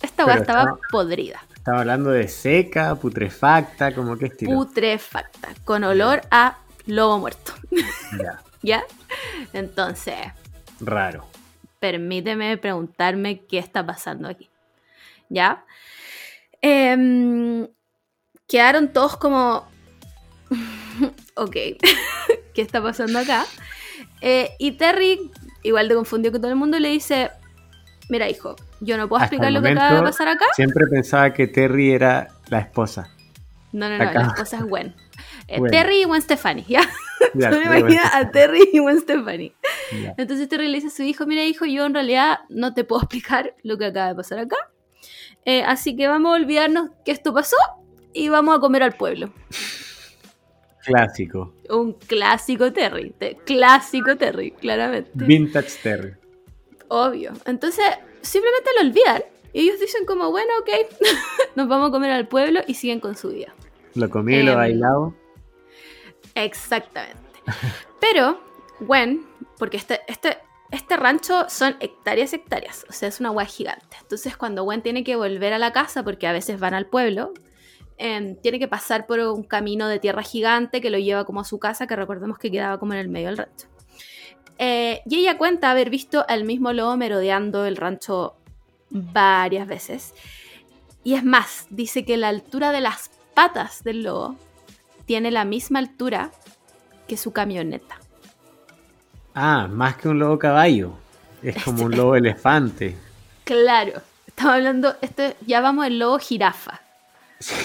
[0.00, 4.52] Esta weá estaba estaba- podrida, Estaba hablando de seca, putrefacta, como qué estilo.
[4.52, 7.52] putrefacta, con olor a lobo muerto.
[8.20, 8.84] Ya, ¿Ya?
[9.52, 10.16] Entonces,
[10.80, 11.26] raro.
[11.80, 14.48] permíteme preguntarme qué está pasando aquí.
[15.28, 15.64] ¿Ya?
[16.60, 17.66] Em,
[18.46, 19.66] quedaron todos como...
[21.34, 21.52] ok,
[22.54, 23.44] ¿qué está pasando acá?
[24.20, 25.30] Eh, y Terry,
[25.62, 27.30] igual de confundido que todo el mundo, le dice,
[28.08, 30.44] mira hijo, yo no puedo explicar lo que acaba de pasar acá.
[30.54, 33.10] Siempre pensaba que Terry era la esposa.
[33.72, 34.20] No, no, no, acá.
[34.20, 34.94] las cosas Gwen.
[35.48, 35.60] Eh.
[35.70, 36.80] Terry y Gwen Stefani, ¿ya?
[37.34, 39.54] Ya, Tú me bueno, a Terry y Gwen Stefani.
[40.02, 40.14] ya.
[40.18, 43.00] Entonces Terry le dice a su hijo, mira hijo, yo en realidad no te puedo
[43.02, 44.56] explicar lo que acaba de pasar acá.
[45.44, 47.56] Eh, así que vamos a olvidarnos que esto pasó
[48.12, 49.32] y vamos a comer al pueblo.
[50.84, 51.54] Clásico.
[51.70, 55.10] Un clásico Terry, te- clásico Terry, claramente.
[55.14, 56.14] Vintage Terry.
[56.88, 57.32] Obvio.
[57.46, 57.84] Entonces
[58.20, 59.22] simplemente lo olvidan.
[59.52, 60.68] Y ellos dicen como, bueno, ok,
[61.56, 63.54] nos vamos a comer al pueblo y siguen con su vida.
[63.94, 65.14] Lo comí y lo Em, bailado.
[66.34, 67.42] Exactamente.
[68.00, 68.40] Pero
[68.80, 69.26] Gwen,
[69.58, 70.38] porque este, este,
[70.70, 73.96] este rancho son hectáreas, hectáreas, o sea, es una hueá gigante.
[74.00, 77.32] Entonces cuando Gwen tiene que volver a la casa, porque a veces van al pueblo,
[77.98, 81.44] em, tiene que pasar por un camino de tierra gigante que lo lleva como a
[81.44, 83.68] su casa, que recordemos que quedaba como en el medio del rancho.
[84.58, 88.36] Eh, y ella cuenta haber visto al mismo lobo merodeando el rancho
[88.90, 90.14] varias veces.
[91.04, 94.36] Y es más, dice que la altura de las patas del lobo
[95.12, 96.30] tiene la misma altura
[97.06, 97.98] que su camioneta.
[99.34, 100.94] Ah, más que un lobo caballo.
[101.42, 102.96] Es como un lobo elefante.
[103.44, 106.80] Claro, estamos hablando, esto, ya vamos el lobo jirafa.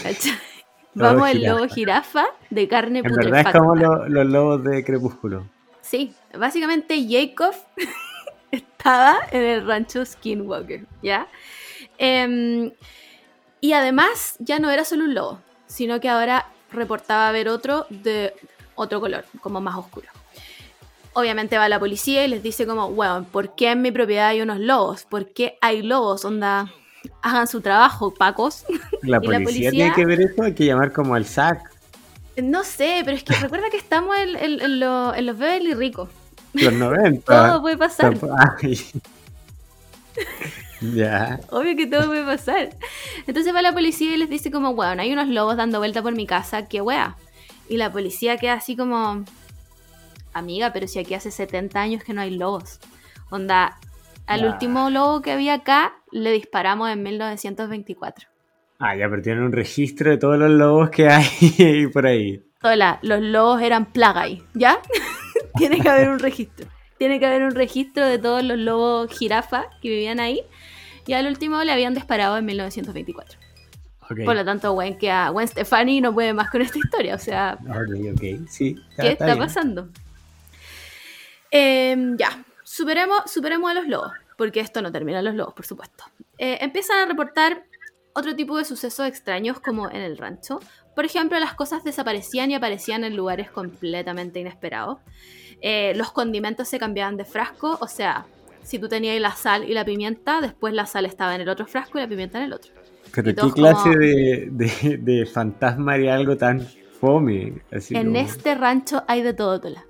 [0.94, 2.26] vamos el lobo jirafa.
[2.50, 3.60] de carne En verdad es putrefacta.
[3.60, 5.48] como lo- los lobos de Crepúsculo.
[5.82, 7.56] Sí, básicamente Jacob
[8.52, 11.28] estaba en el rancho Skinwalker, ¿ya?
[11.98, 12.74] Em,
[13.62, 18.34] y además ya no era solo un lobo, sino que ahora reportaba ver otro de
[18.76, 20.08] otro color, como más oscuro.
[21.14, 24.42] Obviamente va la policía y les dice como, bueno, ¿por qué en mi propiedad hay
[24.42, 25.06] unos lobos?
[25.06, 26.24] ¿Por qué hay lobos?
[26.26, 26.72] Onda,
[27.24, 28.66] hagan su trabajo, pacos.
[29.02, 29.72] La ¿Y policía, la policía?
[29.72, 31.60] tiene que ver eso, hay que llamar como al SAC.
[32.44, 35.74] No sé, pero es que recuerda que estamos en, en- en lo- en los Beverly
[35.74, 36.10] Ricos.
[36.54, 37.26] Los 90.
[37.50, 38.16] Todo puede pasar.
[40.82, 41.40] Ya.
[41.50, 42.70] Obvio que todo puede pasar.
[43.26, 46.14] Entonces va la policía y les dice como, bueno, hay unos lobos dando vuelta por
[46.16, 47.16] mi casa, qué wea.
[47.70, 49.24] Y la policía queda así como,
[50.34, 52.80] amiga, pero si aquí hace 70 años que no hay lobos.
[53.30, 53.78] Onda,
[54.28, 54.48] al Ya.
[54.52, 58.28] último lobo que había acá le disparamos en 1924.
[58.80, 62.44] Ah, ya, pero tienen un registro de todos los lobos que hay por ahí.
[62.64, 64.80] Hola, los lobos eran plaga ahí, ¿ya?
[65.58, 66.68] Tiene que haber un registro.
[66.98, 70.42] Tiene que haber un registro de todos los lobos jirafa que vivían ahí.
[71.08, 73.40] Y al último le habían disparado en 1924.
[74.10, 74.20] Ok.
[74.26, 77.16] Por lo tanto, Gwen, que a Gwen Stefani no puede más con esta historia.
[77.16, 78.48] O sea, Ok, ok.
[78.50, 78.76] Sí.
[79.00, 79.90] ¿qué está, pasando?
[81.50, 85.66] Em, ya, superemos, superemos a los lobos, porque esto no termina en los lobos, por
[85.66, 86.04] supuesto.
[86.38, 87.64] Eh, empiezan a reportar
[88.14, 90.60] otro tipo de sucesos extraños como en el rancho.
[90.96, 95.00] Por ejemplo, las cosas desaparecían y aparecían en lugares completamente inesperados.
[95.62, 98.26] Eh, los condimentos se cambiaban de frasco, o sea,
[98.68, 101.66] si tú tenías la sal y la pimienta, después la sal estaba en el otro
[101.68, 102.72] frasco y la pimienta en el otro.
[103.16, 106.62] Pero qué clase como- de, de, de fantasma haría algo tan
[107.00, 107.62] fome.
[107.72, 109.86] Así En como- este rancho hay de todo, Tola.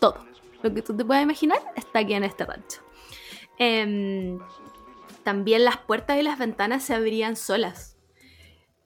[0.00, 0.24] Todo.
[0.62, 2.80] Lo que tú te puedas imaginar está aquí en este rancho.
[3.58, 4.38] Em,
[5.22, 7.96] también las puertas y las ventanas se abrían solas.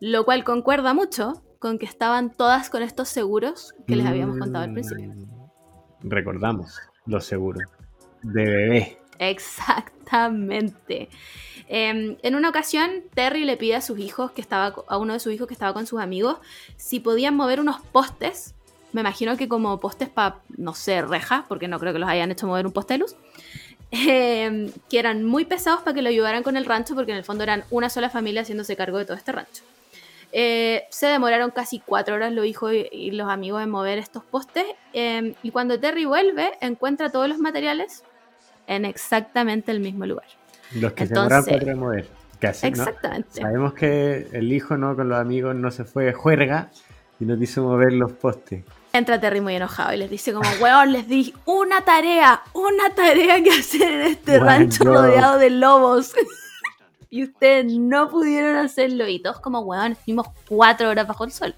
[0.01, 4.65] Lo cual concuerda mucho con que estaban todas con estos seguros que les habíamos contado
[4.65, 5.13] al principio.
[5.15, 7.61] Mm, Recordamos, lo seguro.
[8.23, 8.99] De bebé.
[9.21, 11.09] Exactamente.
[11.69, 15.21] Em, en una ocasión, Terry le pide a sus hijos que estaba a uno de
[15.21, 16.39] sus hijos que estaba con sus amigos
[16.77, 18.55] si podían mover unos postes.
[18.93, 22.33] Me imagino que como postes para, no sé, rejas, porque no creo que los hayan
[22.33, 23.15] hecho mover un poste de luz.
[23.93, 27.25] em, que eran muy pesados para que lo ayudaran con el rancho, porque en el
[27.25, 29.65] fondo eran una sola familia haciéndose cargo de todo este rancho.
[30.33, 34.23] Eh, se demoraron casi cuatro horas los hijos y, y los amigos en mover estos
[34.25, 34.65] postes.
[34.93, 38.05] em, y cuando Terry vuelve, encuentra todos los materiales
[38.71, 40.27] en exactamente el mismo lugar.
[40.77, 42.09] Los que Entonces- se en mover.
[42.41, 42.49] ¿no?
[42.49, 43.43] Exactamente.
[43.43, 46.71] Sabemos que el hijo no con los amigos no se fue de juerga
[47.19, 48.65] y nos hizo mover los postes.
[48.93, 53.43] Entra Terry muy enojado y les dice como, weón, les di una tarea, una tarea
[53.43, 56.15] que hacer en este rancho job." rodeado de lobos.
[57.11, 59.07] y ustedes no pudieron hacerlo.
[59.09, 61.55] Y todos como, weón, estuvimos cuatro horas bajo el sol.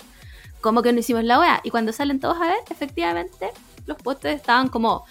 [0.63, 1.61] ¿Cómo que no hicimos la weá?
[1.63, 3.51] Y cuando salen todos a ver, efectivamente,
[3.87, 5.05] los postes estaban como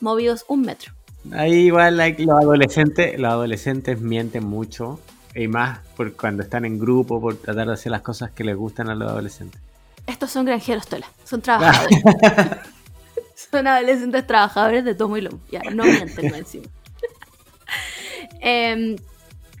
[0.00, 0.92] movidos un metro.
[1.32, 5.00] Ahí igual los adolescentes, los adolescentes mienten mucho
[5.34, 8.56] y más por cuando están en grupo, por tratar de hacer las cosas que les
[8.56, 9.60] gustan a los adolescentes.
[10.06, 11.98] Estos son granjeros, Tola, son trabajadores.
[13.50, 15.40] son adolescentes trabajadores de tomo y lomo.
[15.50, 16.66] Ya, no mienten no encima.
[18.46, 18.96] Em,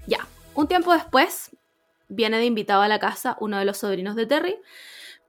[0.06, 1.50] ya, un tiempo después
[2.08, 4.56] viene de invitado a la casa uno de los sobrinos de Terry.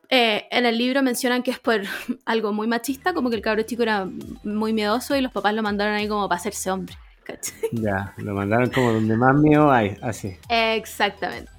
[0.10, 1.82] Eh, en el libro mencionan que es por
[2.26, 4.08] algo muy machista, como que el cabro chico era
[4.44, 6.96] muy miedoso y los papás lo mandaron ahí como para hacerse hombre.
[7.72, 10.38] Ya, lo mandaron como donde más miedo hay, así.
[10.50, 11.52] Exactamente.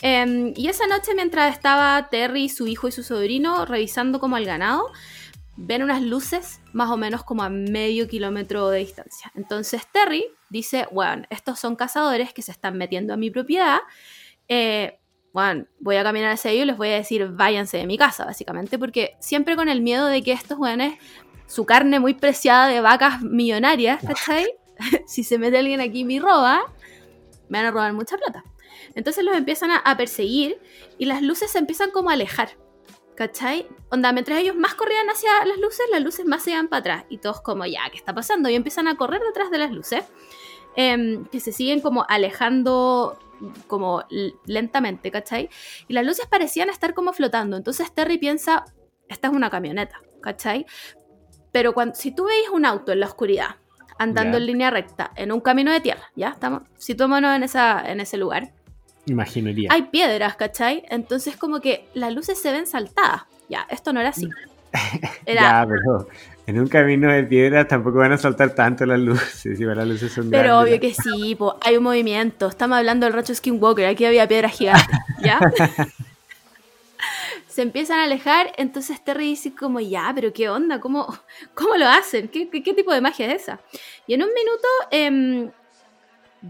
[0.00, 4.44] Em, y esa noche, mientras estaba Terry, su hijo y su sobrino revisando como el
[4.44, 4.90] ganado,
[5.56, 9.30] ven unas luces más o menos como a medio kilómetro de distancia.
[9.34, 13.78] Entonces Terry dice, bueno, estos son cazadores que se están metiendo a mi propiedad.
[14.48, 14.98] Eh,
[15.34, 18.24] bueno, voy a caminar hacia ellos y les voy a decir, váyanse de mi casa,
[18.24, 20.94] básicamente, porque siempre con el miedo de que estos weones,
[21.48, 24.46] su carne muy preciada de vacas millonarias, ¿cachai?
[25.08, 26.72] si se mete alguien aquí y me roba,
[27.48, 28.44] me van a robar mucha plata.
[28.94, 30.56] Entonces los empiezan a, perseguir
[30.98, 32.50] y las luces se empiezan como a alejar.
[33.16, 33.66] ¿Cachai?
[33.90, 37.04] Onda, mientras ellos más corrían hacia las luces, las luces más se iban para atrás.
[37.08, 38.48] Y todos como, ya, ¿qué está pasando?
[38.50, 40.04] Y empiezan a correr detrás de las luces.
[40.76, 43.16] Em, que se siguen como alejando
[43.66, 44.04] como
[44.46, 45.48] lentamente, ¿cachai?
[45.88, 47.56] Y las luces parecían estar como flotando.
[47.56, 48.64] Entonces Terry piensa,
[49.08, 50.66] esta es una camioneta, ¿cachai?
[51.52, 53.56] Pero cuando, si tú veis un auto en la oscuridad,
[53.98, 56.30] andando en línea recta, en un camino de tierra, ¿ya?
[56.30, 58.52] Estamos, situémonos en, esa, en ese lugar.
[59.06, 59.68] Imaginaría.
[59.70, 60.84] Hay piedras, ¿cachai?
[60.88, 63.22] Entonces como que las luces se ven saltadas.
[63.48, 64.28] Ya, esto no era así.
[65.26, 66.08] ya, pero
[66.46, 70.12] en un camino de piedras tampoco van a saltar tanto las luces, si las luces
[70.12, 72.48] son Pero obvio que sí, hay un movimiento.
[72.48, 75.40] Estamos hablando del Rocho Skinwalker, aquí había piedras gigantes, ¿ya?
[77.54, 80.80] se empiezan a alejar, entonces Terry dice como, ya, pero ¿qué onda?
[80.80, 81.06] ¿Cómo,
[81.54, 82.26] cómo lo hacen?
[82.26, 83.60] ¿Qué, ¿Qué, tipo de magia es esa?
[84.08, 85.50] Y en un minuto em,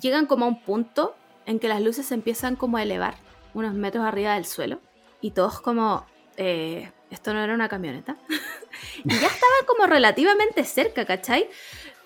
[0.00, 3.16] llegan como a un punto en que las luces se empiezan como a elevar
[3.52, 4.80] unos metros arriba del suelo
[5.20, 6.06] y todos como,
[6.38, 8.16] eh, esto no era una camioneta.
[9.04, 11.48] y ya estaba como relativamente cerca, ¿cachai?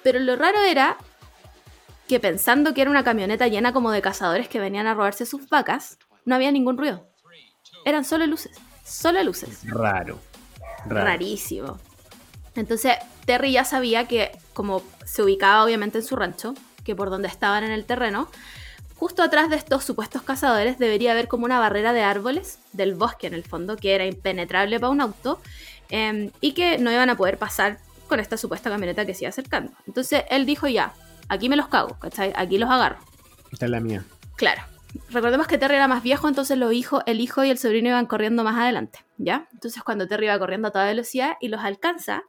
[0.02, 0.96] Pero lo raro era
[2.06, 5.48] que pensando que era una camioneta llena como de cazadores que venían a robarse sus
[5.48, 7.06] vacas, no había ningún ruido.
[7.84, 9.60] Eran solo luces, solo luces.
[9.64, 10.18] Raro.
[10.86, 11.78] Rarísimo.
[12.54, 17.28] Entonces Terry ya sabía que como se ubicaba obviamente en su rancho, que por donde
[17.28, 18.30] estaban en el terreno,
[18.98, 23.28] Justo atrás de estos supuestos cazadores debería haber como una barrera de árboles del bosque
[23.28, 25.40] en el fondo, que era impenetrable para un auto
[25.88, 29.28] em, y que no iban a poder pasar con esta supuesta camioneta que se iba
[29.28, 29.70] acercando.
[29.86, 30.94] Entonces él dijo ya,
[31.28, 32.32] aquí me los cago, ¿cachai?
[32.34, 32.98] Aquí los agarro.
[33.52, 34.04] Esta es la mía.
[34.34, 34.62] Claro.
[35.10, 38.06] Recordemos que Terry era más viejo, entonces los hijos, el hijo y el sobrino iban
[38.06, 39.46] corriendo más adelante, ¿ya?
[39.52, 42.24] Entonces cuando Terry iba corriendo a toda velocidad y los alcanza,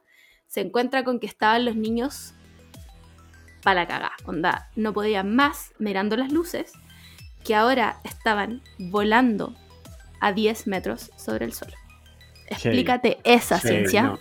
[0.46, 2.34] se encuentra con que estaban los niños
[3.62, 4.12] para la cagada.
[4.24, 6.72] Onda, no podían más mirando las luces
[7.44, 9.54] que ahora estaban volando
[10.20, 11.74] a 10 metros sobre el suelo.
[12.46, 14.18] Explícate esa ciencia.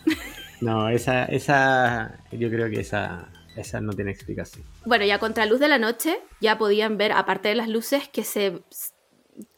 [0.62, 4.66] No, esa, esa, yo creo que esa, esa no tiene explicación.
[4.86, 8.24] Bueno, ya contra luz de la noche ya podían ver, aparte de las luces, que
[8.24, 8.62] se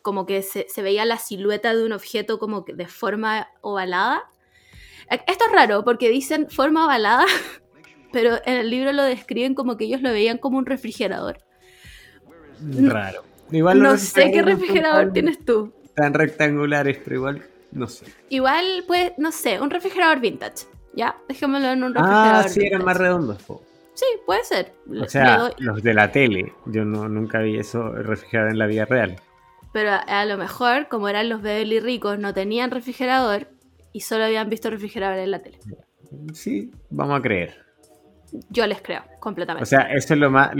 [0.01, 4.23] como que se, se veía la silueta de un objeto como de forma ovalada.
[5.09, 7.25] Esto es raro porque dicen forma ovalada
[8.11, 11.39] pero en el libro lo describen como que ellos lo veían como un refrigerador.
[12.59, 13.23] Raro.
[13.51, 15.73] Igual no sé qué refrigerador tienes tú.
[15.95, 18.05] Tan rectangulares, pero igual no sé.
[18.29, 20.65] Igual, pues, no sé, un refrigerador vintage.
[20.93, 22.45] Ya, déjamelo en un refrigerador.
[22.45, 23.37] Ah, sí, eran más redondos.
[23.93, 24.73] Sí, puede ser.
[24.99, 26.53] O sea, los de la tele.
[26.65, 29.17] Yo no, nunca vi eso refrigerador en la vida real.
[29.73, 33.47] Pero a, lo mejor, como eran los Beverly ricos, no tenían refrigerador
[33.93, 35.59] y solo habían visto refrigerador en la tele.
[36.33, 37.65] Sí, vamos a creer.
[38.49, 39.63] Yo les creo, completamente.
[39.63, 40.51] O sea, eso es lo más...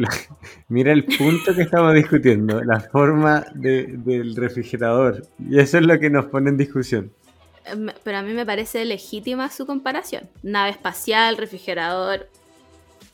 [0.68, 5.26] mira el punto que estamos discutiendo, la forma del refrigerador.
[5.40, 7.14] Y eso es lo que nos pone en discusión.
[7.66, 10.30] Em, pero a mí me parece legítima su comparación.
[10.44, 12.28] Nave espacial, refrigerador,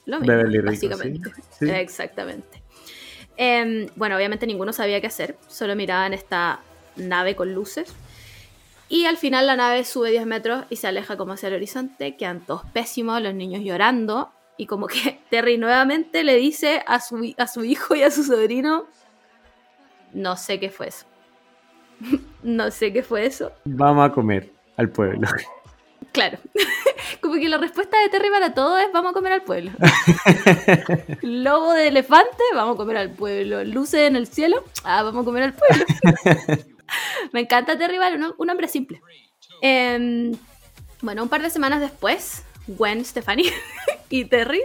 [0.05, 1.31] lo mismo, básicamente.
[1.61, 2.61] Exactamente.
[3.35, 6.61] Em, bueno, obviamente ninguno sabía qué hacer, solo miraban esta
[6.95, 7.93] nave con luces.
[8.89, 12.15] Y al final la nave sube 10 metros y se aleja como hacia el horizonte,
[12.15, 17.33] quedan todos pésimos, los niños llorando, y como que Terry nuevamente le dice a su,
[17.37, 18.87] a su hijo y a su sobrino,
[20.13, 21.05] no sé qué fue eso.
[22.43, 23.51] no sé qué fue eso.
[23.65, 25.27] Vamos a comer al pueblo.
[26.13, 26.39] Claro.
[27.21, 29.71] Como que la respuesta de Terry para todo es vamos a comer al pueblo.
[31.21, 33.63] Lobo de elefante, vamos a comer al pueblo.
[33.63, 35.85] Luces en el cielo, ah, vamos a comer al pueblo.
[37.33, 39.01] Me encanta Terry un, un hombre simple.
[39.61, 40.33] Em,
[41.01, 43.51] bueno, un par de semanas después, Gwen, Stephanie
[44.09, 44.61] y Terry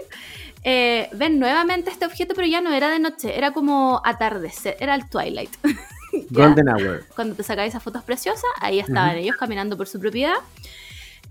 [0.65, 4.95] eh, ven nuevamente este objeto, pero ya no era de noche, era como atardecer, era
[4.95, 5.51] el twilight.
[6.31, 7.05] Golden Hour.
[7.17, 10.37] Cuando te sacáis esas fotos preciosas, ahí estaban ellos caminando por su propiedad.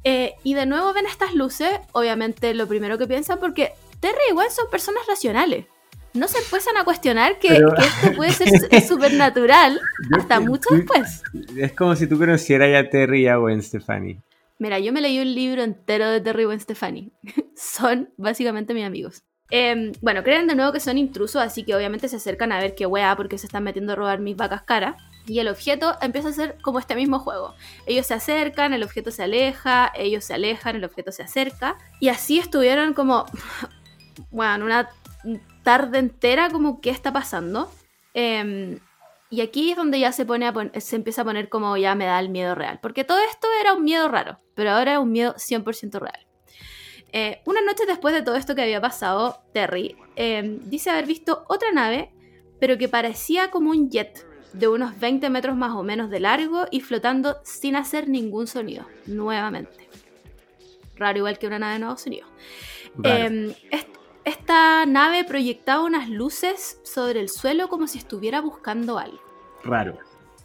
[0.03, 4.33] Eh, y de nuevo ven estas luces, obviamente lo primero que piensan, porque Terry y
[4.33, 5.65] Gwen son personas racionales.
[6.13, 9.79] No se empiezan a cuestionar que, Pero- que esto puede ser supernatural
[10.17, 11.21] hasta mucho después.
[11.55, 14.19] Es como si tú conocieras a Terry y a Gwen Stefani.
[14.61, 17.11] Mira, yo me leí un libro entero de Terry Gwen Stefani.
[17.55, 19.23] son básicamente mis amigos.
[19.49, 22.75] Em, bueno, creen de nuevo que son intrusos, así que obviamente se acercan a ver
[22.75, 25.01] qué wea porque se están metiendo a robar mis vacas caras.
[25.25, 27.55] Y el objeto empieza a ser como este mismo juego.
[27.87, 31.79] Ellos se acercan, el objeto se aleja, ellos se alejan, el objeto se acerca.
[31.99, 33.25] Y así estuvieron como,
[34.29, 34.89] bueno, una
[35.63, 37.71] tarde entera como qué está pasando.
[38.13, 38.77] Em,
[39.31, 41.95] y aquí es donde ya se, pone a pon- se empieza a poner como ya
[41.95, 42.79] me da el miedo real.
[42.81, 46.27] Porque todo esto era un miedo raro, pero ahora es un miedo 100% real.
[47.13, 51.43] Eh, una noche después de todo esto que había pasado, Terry eh, dice haber visto
[51.49, 52.13] otra nave,
[52.59, 56.65] pero que parecía como un jet de unos 20 metros más o menos de largo
[56.71, 59.89] y flotando sin hacer ningún sonido, nuevamente.
[60.95, 62.05] Raro igual que una nave de nuevos.
[62.05, 63.87] Eh, est-
[64.23, 69.19] esta nave proyectaba unas luces sobre el suelo como si estuviera buscando algo.
[69.63, 69.97] Raro.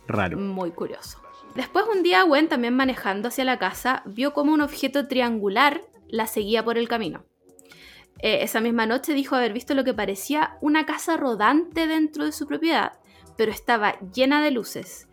[0.07, 0.39] Raro.
[0.39, 1.21] Muy curioso.
[1.55, 6.27] Después un día Gwen, también manejando hacia la casa, vio como un objeto triangular la
[6.27, 7.25] seguía por el camino.
[8.19, 12.33] Eh, esa misma noche dijo haber visto lo que parecía una casa rodante dentro de
[12.33, 12.93] su propiedad,
[13.37, 15.09] pero estaba llena de luces.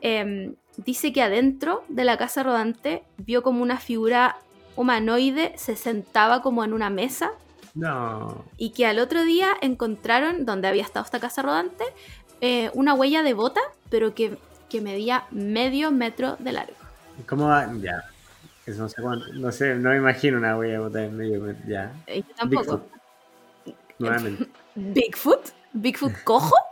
[0.00, 4.38] Em, dice que adentro de la casa rodante vio como una figura
[4.76, 7.32] humanoide se sentaba como en una mesa
[7.74, 8.44] No.
[8.58, 11.84] y que al otro día encontraron, donde había estado esta casa rodante,
[12.40, 14.36] eh, una huella de bota, pero que,
[14.68, 16.74] que medía medio metro de largo.
[17.26, 17.70] ¿Cómo va?
[17.80, 18.04] Ya.
[18.66, 19.26] Eso no sé cuánto.
[19.34, 21.40] No sé, no me imagino una huella de bota en medio.
[21.40, 21.62] metro.
[21.66, 21.92] Ya.
[22.06, 22.62] Eh, yo tampoco.
[23.64, 23.82] Bigfoot.
[23.98, 24.48] Nuevamente.
[24.74, 25.48] ¿Bigfoot?
[25.72, 26.54] ¿Bigfoot cojo?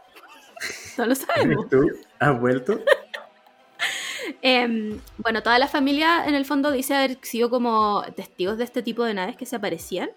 [0.98, 1.66] No lo sabemos.
[1.70, 1.88] ¿Tú
[2.18, 2.78] has vuelto?
[4.42, 8.82] Em, bueno, toda la familia en el fondo dice haber sido como testigos de este
[8.82, 10.11] tipo de naves que se aparecían.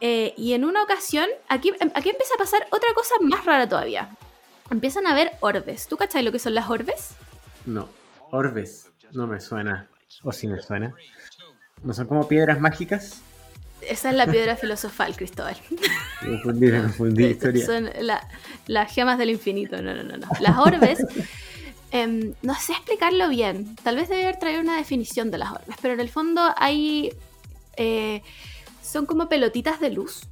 [0.00, 3.68] Eh, y en una ocasión, aquí, em, aquí empieza a pasar otra cosa más rara
[3.68, 4.10] todavía.
[4.70, 5.88] Empiezan a ver orbes.
[5.88, 7.10] ¿Tú cachai lo que son las orbes?
[7.66, 7.88] No.
[8.30, 8.90] Orbes.
[9.12, 9.88] No me suena.
[10.22, 10.94] O sí me suena.
[11.82, 13.20] ¿No son como piedras mágicas?
[13.80, 15.56] Esa es la piedra filosofal, Cristóbal.
[16.22, 17.64] Me confundí, me confundí historia.
[17.64, 18.28] Son la-
[18.66, 19.80] las gemas del infinito.
[19.80, 20.26] No, no, no, no.
[20.40, 20.98] Las orbes.
[21.92, 23.76] em, no sé explicarlo bien.
[23.76, 25.76] Tal vez debería haber traído una definición de las orbes.
[25.80, 27.12] Pero en el fondo hay.
[27.76, 28.22] eh,
[28.90, 30.22] son como pelotitas de luz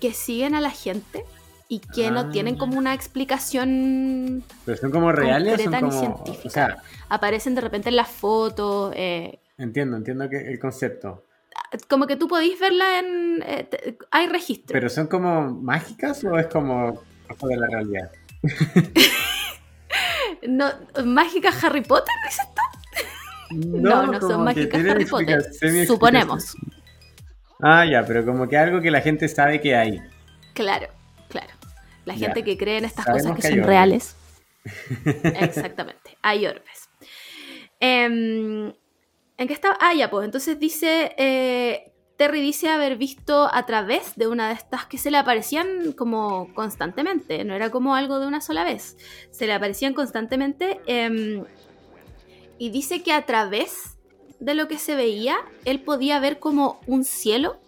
[0.00, 1.24] que siguen a la gente
[1.68, 2.30] y que no Ah.
[2.30, 4.42] tienen como una explicación.
[4.64, 6.00] ¿Pero son como reales son Concreta ni como.?
[6.24, 6.48] científica.
[6.48, 6.76] O sea,
[7.08, 8.92] Aparecen de repente en las fotos.
[8.96, 11.24] eh, entiendo, entiendo que el concepto.
[11.88, 13.42] como que tú podéis verla en.
[13.46, 14.72] eh, te- hay registro.
[14.72, 17.02] ¿Pero son como mágicas o es como
[17.42, 18.10] de la realidad?
[20.48, 20.66] No,
[21.04, 22.62] ¿Mágica Harry Potter, dices tú?
[23.80, 25.44] No, no, son como que mágicas Harry Potter.
[25.86, 26.56] Suponemos.
[27.62, 30.00] Ah, ya, pero como que algo que la gente sabe que hay.
[30.54, 30.88] Claro,
[31.28, 31.52] claro.
[32.04, 32.26] La Ya.
[32.26, 34.16] gente que cree en estas Sabemos cosas que, son reales.
[35.04, 36.90] Exactamente, hay orbes.
[37.78, 38.72] Em,
[39.36, 39.78] ¿En qué estaba?
[39.80, 44.54] Ah, ya, pues entonces dice, eh, Terry dice haber visto a través de una de
[44.54, 48.98] estas que se le aparecían como constantemente, no era como algo de una sola vez,
[49.30, 51.44] se le aparecían constantemente em,
[52.58, 53.96] y dice que a través
[54.40, 57.58] de lo que se veía, él podía ver como un cielo,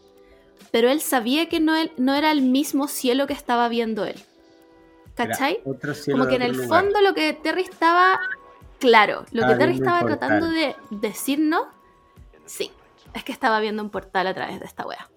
[0.71, 4.21] pero él sabía que no, él- no era el mismo cielo que estaba viendo él.
[5.15, 5.61] ¿Cachai?
[5.63, 6.69] Como de que en el lugar.
[6.69, 8.19] fondo lo que Terry estaba
[8.81, 11.67] claro, lo que Terry estaba tratando de decirnos,
[12.47, 12.73] sí,
[13.15, 15.09] es que estaba viendo un portal a través de esta wea.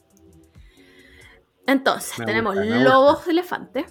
[1.65, 3.85] Entonces, Me tenemos gusta, lobos elefantes,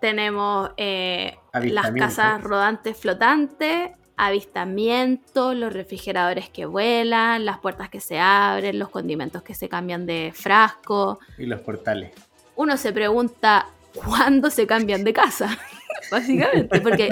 [0.00, 8.18] tenemos eh, las casas rodantes flotantes, avistamientos, los refrigeradores que vuelan, las puertas que se
[8.18, 11.20] abren, los condimentos que se cambian de frasco.
[11.38, 12.10] Y los portales.
[12.56, 15.56] Uno se pregunta cuándo se cambian de casa,
[16.10, 17.10] básicamente, porque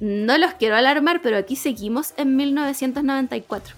[0.00, 3.76] no los quiero alarmar, pero aquí seguimos en 1994.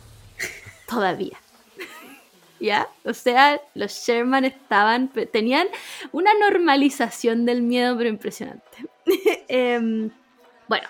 [0.86, 1.36] Todavía.
[2.61, 2.88] ¿Ya?
[3.05, 5.66] O sea, los Sherman estaban, tenían
[6.12, 8.86] una normalización del miedo, pero impresionante.
[9.49, 10.11] Em,
[10.68, 10.86] bueno,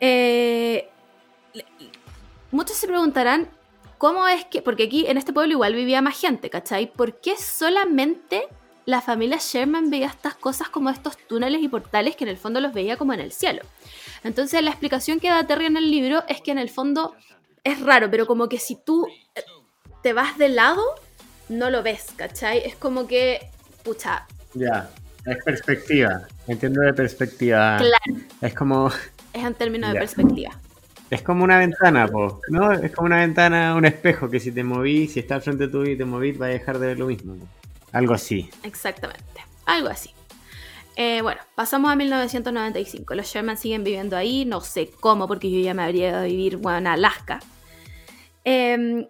[0.00, 0.88] eh,
[2.50, 3.48] muchos se preguntarán
[3.98, 6.90] cómo es que, porque aquí en este pueblo igual vivía más gente, ¿cachai?
[6.92, 8.46] ¿Por qué solamente
[8.86, 12.60] la familia Sherman veía estas cosas como estos túneles y portales que en el fondo
[12.60, 13.62] los veía como en el cielo?
[14.24, 17.14] Entonces la explicación que da Terry en el libro es que en el fondo
[17.64, 19.42] es raro, pero como que si tú eh,
[20.02, 20.82] te vas de lado,
[21.48, 22.58] no lo ves, ¿cachai?
[22.58, 23.50] Es como que,
[23.82, 24.26] pucha.
[24.54, 24.90] Ya,
[25.26, 26.26] es perspectiva.
[26.46, 27.76] Entiendo de perspectiva.
[27.78, 28.26] Claro.
[28.40, 28.90] Es como.
[29.38, 30.50] Es un término de perspectiva.
[31.10, 32.72] Es como una ventana, po, ¿no?
[32.72, 35.92] Es como una ventana, un espejo que si te moví, si está al frente tuyo
[35.92, 37.34] y te moví, va a dejar de ver lo mismo.
[37.36, 37.46] po.
[37.92, 38.50] Algo así.
[38.64, 39.24] Exactamente.
[39.64, 40.10] Algo así.
[40.96, 43.14] Eh, bueno, pasamos a 1995.
[43.14, 44.44] Los Sherman siguen viviendo ahí.
[44.44, 47.38] No sé cómo, porque yo ya me habría ido a vivir bueno, en Alaska.
[48.44, 49.08] Eh,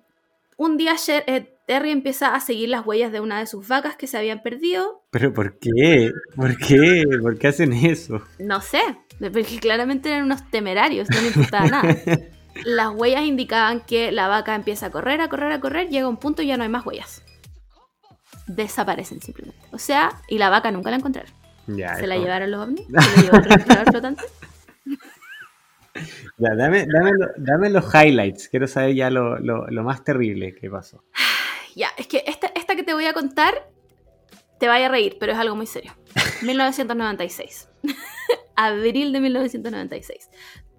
[0.58, 4.06] un día eh, Terry empieza a seguir las huellas de una de sus vacas que
[4.06, 5.02] se habían perdido.
[5.10, 6.12] ¿Pero por qué?
[6.34, 7.04] ¿Por qué?
[7.22, 8.22] ¿Por qué hacen eso?
[8.38, 8.80] No sé,
[9.20, 11.96] porque claramente eran unos temerarios, no le importaba nada.
[12.64, 16.08] Las huellas indicaban que la vaca empieza a correr, a correr, a correr, llega a
[16.08, 17.22] un punto y ya no hay más huellas.
[18.46, 19.60] Desaparecen simplemente.
[19.72, 21.30] O sea, y la vaca nunca la encontraron.
[21.68, 22.86] Ya, ¿Se la llevaron los ovnis?
[22.88, 24.24] ¿Se la llevó otro explorador flotante?
[26.38, 28.48] Ya, dame, dame, dame los highlights.
[28.48, 31.04] Quiero saber ya lo, lo- lo más terrible que pasó.
[31.74, 33.68] Ya, es que esta, esta que te voy a contar
[34.58, 35.96] te vaya a reír, pero es algo muy serio.
[36.42, 37.68] 1996.
[38.56, 40.30] Abril de 1996.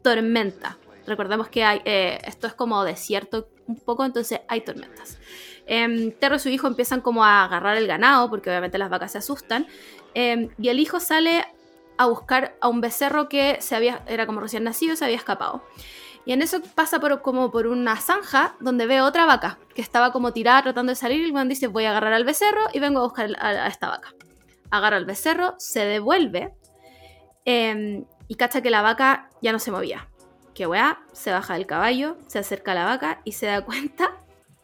[0.02, 0.78] Tormenta.
[1.06, 5.18] Recordemos que hay, eh, esto es como desierto un poco, entonces hay tormentas.
[5.66, 9.12] Em, Terry y su hijo empiezan como a agarrar el ganado, porque obviamente las vacas
[9.14, 9.68] se asustan.
[10.16, 11.46] em, y el hijo sale
[11.98, 15.64] a buscar a un becerro que se había, era como recién nacido, se había escapado.
[16.30, 20.12] Y en eso pasa por, como por una zanja donde ve otra vaca que estaba
[20.12, 21.22] como tirada tratando de salir.
[21.22, 23.90] Y el weón dice: Voy a agarrar al becerro y vengo a buscar a esta
[23.90, 24.14] vaca.
[24.70, 26.54] Agarra al becerro, se devuelve
[27.46, 30.08] em, y cacha que la vaca ya no se movía.
[30.54, 34.12] Que weá, se baja del caballo, se acerca a la vaca y se da cuenta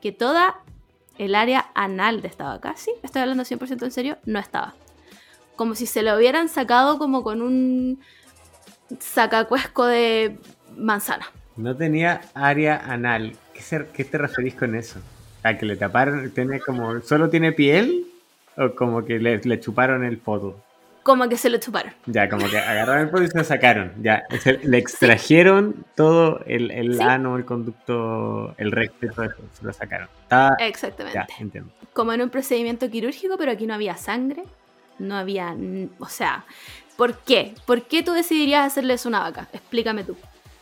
[0.01, 0.59] que toda
[1.17, 4.75] el área anal de esta vaca, sí, estoy hablando 100% en serio, no estaba.
[5.55, 8.01] Como si se lo hubieran sacado como con un
[8.99, 10.37] sacacuesco de
[10.77, 11.25] manzana.
[11.57, 13.33] No tenía área anal.
[13.53, 14.99] ¿Qué, se- qué te referís con eso?
[15.43, 16.29] ¿A que le taparon?
[16.31, 18.07] ¿Tiene como, ¿Solo tiene piel?
[18.57, 20.59] ¿O como que le, le chuparon el foto?
[21.03, 21.93] Como que se lo chuparon.
[22.07, 23.91] Ya, como que agarraron el foto y se lo sacaron.
[24.01, 27.01] Ya, se- le extrajeron todo el, el Sí.
[27.03, 29.35] ano, el conducto, el recto todo eso.
[29.53, 30.09] Se lo sacaron.
[30.23, 31.17] Estaba- Exactamente.
[31.19, 31.69] ya, entiendo.
[31.93, 34.43] Como en un procedimiento quirúrgico, pero aquí no había sangre.
[34.97, 35.55] No había.
[35.99, 36.43] O sea,
[36.97, 37.53] ¿por qué?
[37.67, 39.47] ¿Por qué tú decidirías hacerle eso a una vaca?
[39.53, 40.17] Explícame tú.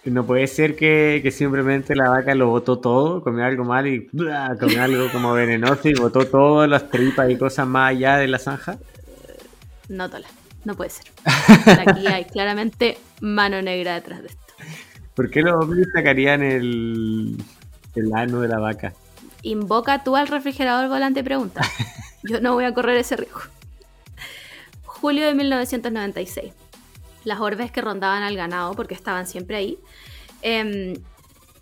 [0.06, 4.10] No puede ser que, que simplemente la vaca lo botó todo, comió algo mal y
[4.12, 4.58] ¡bla!
[4.60, 8.38] comió algo como venenoso y botó todas las tripas y cosas más allá de la
[8.38, 8.78] zanja.
[9.88, 10.28] No, Tola.
[10.66, 11.06] No puede ser.
[11.88, 14.54] Aquí hay claramente mano negra detrás de esto.
[15.16, 17.38] ¿Por qué los ovnis sacarían el,
[17.96, 18.94] el ano de la vaca?
[19.42, 21.62] Invoca tú al refrigerador volante y pregunta.
[22.24, 23.42] Yo no voy a correr ese riesgo.
[24.86, 26.54] Julio de 1996.
[27.24, 29.80] Las orbes que rondaban al ganado, porque estaban siempre ahí.
[30.42, 30.96] em,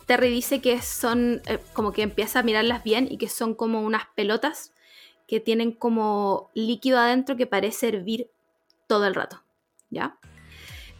[0.08, 3.82] Terry dice que son, eh, como que empieza a mirarlas bien y que son como
[3.82, 4.74] unas pelotas
[5.28, 8.30] que tienen como líquido adentro que parece hervir
[8.88, 9.42] todo el rato.
[9.90, 10.18] ¿Ya?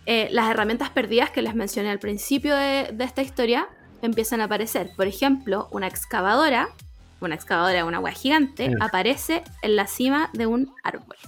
[0.06, 3.68] Eh, las herramientas perdidas que les mencioné al principio de, de esta historia
[4.02, 4.92] empiezan a aparecer.
[4.96, 6.70] Por ejemplo, una excavadora,
[7.20, 11.18] una excavadora, una hueá gigante, aparece en la cima de un árbol.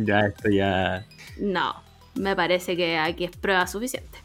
[0.00, 1.04] Ya, esto ya.
[1.38, 1.74] No,
[2.18, 4.18] me parece que aquí es prueba suficiente.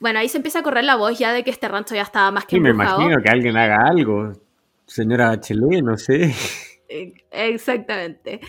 [0.00, 2.30] Bueno, ahí se empieza a correr la voz ya de que este rancho ya estaba
[2.30, 3.00] más que Sí, me embrujado.
[3.02, 4.32] imagino que alguien haga algo.
[4.86, 6.32] Señora Bachelet, no sé.
[6.88, 8.40] Eh, Exactamente.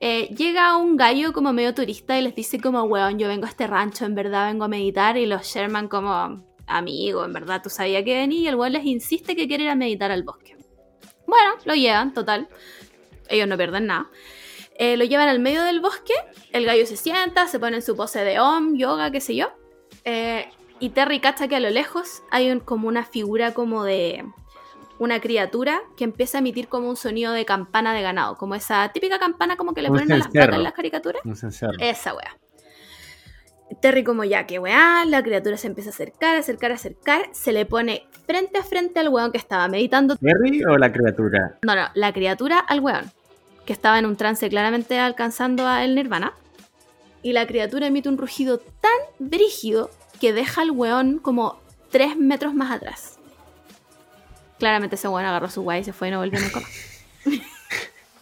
[0.00, 3.48] Eh, llega un gallo como medio turista y les dice como, weón, yo vengo a
[3.48, 7.70] este rancho, en verdad vengo a meditar y los Sherman como, amigo, en verdad tú
[7.70, 10.56] sabías que venía y el weón les insiste que quiere ir a meditar al bosque.
[11.26, 12.48] Bueno, lo llevan, total.
[13.28, 14.06] Ellos no pierden nada.
[14.76, 16.14] Eh, lo llevan al medio del bosque,
[16.52, 19.52] el gallo se sienta, se pone en su pose de om, yoga, qué sé yo.
[20.04, 20.48] Eh,
[20.80, 24.24] y Terry cacha que a lo lejos hay un- como una figura como de
[24.98, 28.90] una criatura que empieza a emitir como un sonido de campana de ganado, como esa
[28.92, 31.22] típica campana como que le Un ponen a las vacas en las caricaturas.
[31.24, 31.80] Un.
[31.80, 32.36] Esa weá.
[33.80, 37.66] Terry como ya, que weá, la criatura se empieza a acercar, acercar, acercar, se le
[37.66, 40.16] pone frente a frente al weón que estaba meditando.
[40.16, 41.58] ¿Terry o la criatura?
[41.62, 43.10] No, no, la criatura al weón,
[43.66, 46.32] que estaba en un trance claramente alcanzando a el nirvana.
[47.22, 49.90] Y la criatura emite un rugido tan brígido
[50.20, 51.58] que deja al weón como
[51.90, 53.18] tres metros más atrás.
[54.58, 56.70] Claramente ese weón agarró su weá y se fue y no volvió nunca más.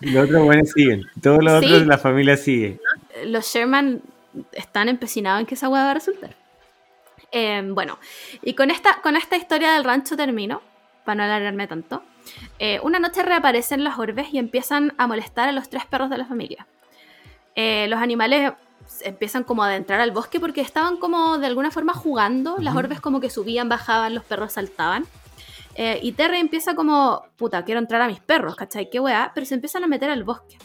[0.01, 1.05] Los otros buenos siguen.
[1.22, 1.66] Todos los Sí.
[1.66, 2.80] otros de la familia sigue.
[3.24, 4.03] los Sherman
[4.53, 6.34] están empecinados en que esa hueá va a resultar.
[7.30, 7.99] Eh, bueno,
[8.43, 10.61] y con esta, con esta historia del rancho termino,
[11.05, 12.03] para no alargarme tanto.
[12.59, 16.18] Eh, una noche reaparecen las orbes y empiezan a molestar a los tres perros de
[16.18, 16.66] la familia.
[17.55, 18.53] Eh, los animales
[19.03, 22.57] empiezan como a adentrar al bosque porque estaban como de alguna forma jugando.
[22.59, 25.05] Las orbes como que subían, bajaban, los perros saltaban.
[25.74, 28.90] Eh, y Terry empieza como, puta, quiero entrar a mis perros, ¿cachai?
[28.90, 30.59] Qué weá, pero se empiezan a meter al bosque.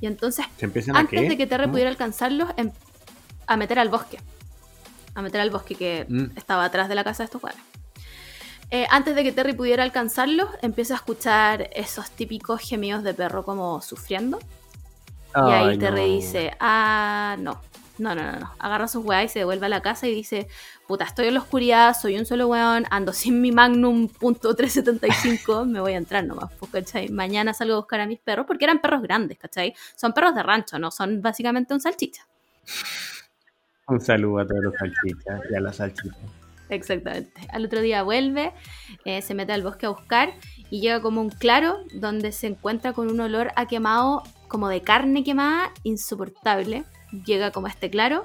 [0.00, 1.28] Y entonces, ¿Se empiezan a antes qué?
[1.28, 2.72] de que Terry pudiera alcanzarlos, em-
[3.46, 4.18] a meter al bosque.
[5.14, 6.36] A meter al bosque que Mm.
[6.36, 7.62] estaba atrás de la casa de estos weones.
[8.74, 13.44] Eh, antes de que Terry pudiera alcanzarlos, empieza a escuchar esos típicos gemidos de perro
[13.44, 14.40] como sufriendo.
[15.32, 17.60] Y ahí Terry dice, ah, no.
[17.98, 18.50] No, no, no, no.
[18.58, 20.48] Agarra sus weas y se devuelve a la casa y dice,
[20.88, 25.66] puta, estoy en la oscuridad, soy un solo weón, ando sin mi Magnum punto .375,
[25.68, 27.10] me voy a entrar nomás, pues, ¿cachai?
[27.10, 29.72] Mañana salgo a buscar a mis perros, porque eran perros grandes, ¿cachai?
[29.94, 32.26] Son perros de rancho, no son básicamente un salchicha.
[33.86, 36.43] Un saludo a todos los salchichas y a las salchichas.
[36.74, 37.46] Exactamente.
[37.50, 38.52] Al otro día vuelve,
[39.04, 40.34] eh, se mete al bosque a buscar
[40.70, 44.82] y llega como un claro donde se encuentra con un olor a quemado, como de
[44.82, 46.84] carne quemada, insoportable.
[47.24, 48.24] Llega como a este claro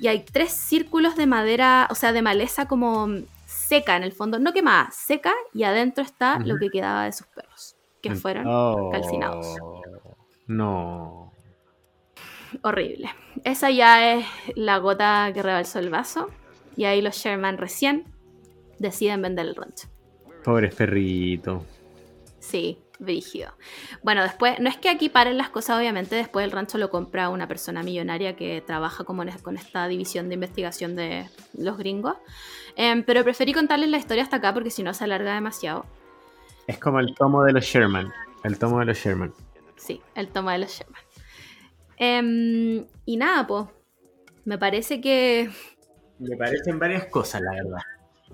[0.00, 3.08] y hay tres círculos de madera, o sea, de maleza como
[3.46, 7.26] seca en el fondo, no quemada, seca y adentro está lo que quedaba de sus
[7.28, 9.46] perros, que fueron Oh, calcinados.
[10.46, 11.32] No.
[12.62, 13.10] horrible.
[13.44, 16.30] Esa ya es la gota que rebalsó el vaso
[16.76, 18.04] y ahí los Sherman recién
[18.78, 19.88] deciden vender el rancho.
[20.44, 21.62] Pobres perritos.
[22.38, 23.52] Sí, brígido.
[24.02, 27.28] Bueno, después, no es que aquí paren las cosas, obviamente, después el rancho lo compra
[27.28, 32.16] una persona millonaria que trabaja como en con esta división de investigación de los gringos.
[32.76, 35.86] Em, pero preferí contarles la historia hasta acá porque si no se alarga demasiado.
[36.66, 38.12] Es como el tomo de los Sherman.
[38.44, 39.32] El tomo de los Sherman.
[39.76, 41.02] Sí, el toma de los Sherman.
[41.96, 43.66] Em, y nada, pues,
[44.44, 45.50] me parece que...
[46.20, 47.78] Me parecen varias cosas, la verdad.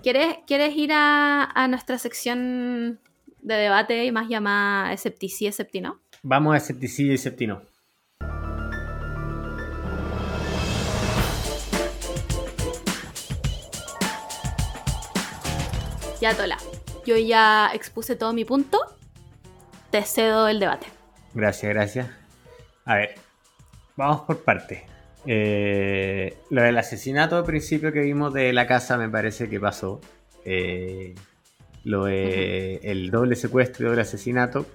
[0.03, 2.99] ¿Quieres, ¿quieres ir a, a nuestra sección
[3.41, 6.01] de debate y más llamada esceptici, esceptino?
[6.21, 7.61] Vamos a escepticidad y septino.
[16.19, 16.57] Ya, Tola.
[17.05, 18.79] Yo ya expuse todo mi punto.
[19.91, 20.87] Te cedo el debate.
[21.33, 22.09] Gracias, gracias.
[22.83, 23.15] A ver,
[23.95, 24.85] vamos por parte.
[25.29, 29.99] Eh, lo del asesinato al principio que vimos de la casa me parece que pasó.
[30.45, 31.13] Eh,
[31.83, 34.65] lo de el doble secuestro y doble asesinato.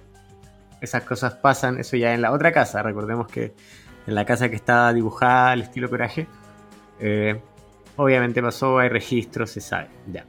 [0.79, 2.83] Esas cosas pasan, eso ya en la otra casa.
[2.83, 3.53] Recordemos que
[4.05, 6.27] en la casa que está dibujada al estilo coraje.
[6.99, 7.39] eh,
[7.95, 9.87] obviamente pasó, hay registros, se sabe.
[10.11, 10.25] Ya.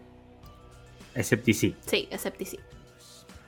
[1.14, 1.76] Escepticí.
[1.86, 2.58] Sí, esceptici.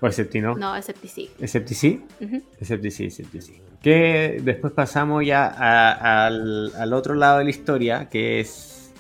[0.00, 0.54] O esceptino.
[0.54, 1.30] No, esceptici.
[1.40, 2.04] Escepticí.
[2.20, 2.42] Ujú.
[2.60, 3.60] Escepticí, escepticí.
[3.82, 8.92] Que después pasamos ya a- al, al otro lado de la historia, que es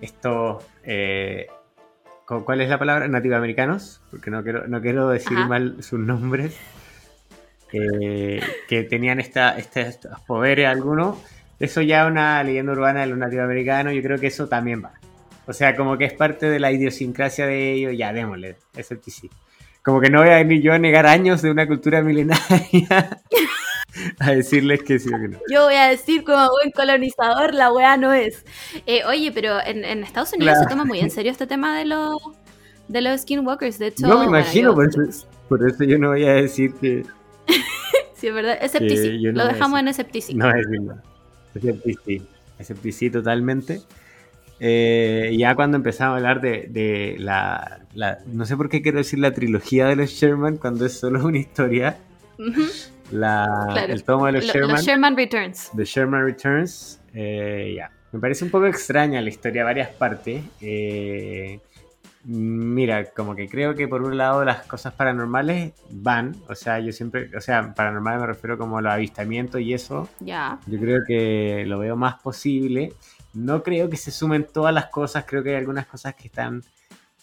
[0.00, 0.58] esto.
[0.84, 1.46] eh,
[2.26, 3.08] ¿cu- ¿Cuál es la palabra?
[3.08, 5.48] Nativoamericanos, porque no quiero, no quiero decir Ajá.
[5.48, 6.56] mal sus nombres.
[7.72, 11.18] eh, que tenían esta, este- estos poderes algunos.
[11.58, 13.92] Eso ya es una leyenda urbana de los nativoamericanos.
[13.94, 14.92] Yo creo que eso también va.
[15.46, 17.94] O sea, como que es parte de la idiosincrasia de ellos.
[17.96, 19.30] Ya, démosle, escepticí.
[19.86, 23.20] Como que no voy a venir yo a negar años de una cultura milenaria
[24.18, 25.38] a decirles que sí o que no.
[25.50, 28.44] Yo voy a decir como buen colonizador, la weá no es.
[28.86, 30.68] Eh, oye, pero en, en Estados Unidos Claro.
[30.68, 32.16] se toma muy en serio este tema de los
[32.88, 33.78] de los skinwalkers.
[33.78, 36.34] De hecho, No me bueno, imagino, yo- por, eso, por eso yo no voy a
[36.34, 37.04] decir que
[38.16, 38.58] Sí, es verdad.
[38.60, 39.22] Esceptici.
[39.22, 40.34] No Lo dejamos en esceptici.
[40.34, 41.02] no decir nada.
[41.54, 42.22] Escepticí,
[42.58, 43.80] escepticí totalmente.
[44.60, 48.98] Eh, ya cuando empezamos a hablar de, de la, la- No sé por qué quiero
[48.98, 51.98] decir la trilogía de los Sherman cuando es solo una historia.
[53.10, 53.92] La, Claro.
[53.92, 54.70] El tomo de los Lo- Sherman.
[54.72, 55.70] los Sherman Returns.
[55.76, 57.90] The Sherman Returns, eh, ya.
[58.12, 60.42] Me parece un poco extraña la historia, varias partes.
[60.60, 61.60] Eh,
[62.24, 66.92] mira, como que creo que por un lado las cosas paranormales van, o sea, yo
[66.92, 70.58] siempre, o sea, paranormales me refiero como a los avistamientos y eso, Ya.
[70.66, 72.92] yo creo que lo veo más posible.
[73.36, 76.62] No creo que se sumen todas las cosas, creo que hay algunas cosas que están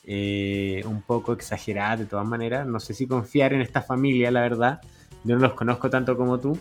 [0.06, 2.68] eh, un poco exageradas de todas maneras.
[2.68, 4.80] No sé si confiar en esta familia, la verdad.
[5.24, 6.56] Yo no los conozco tanto como tú.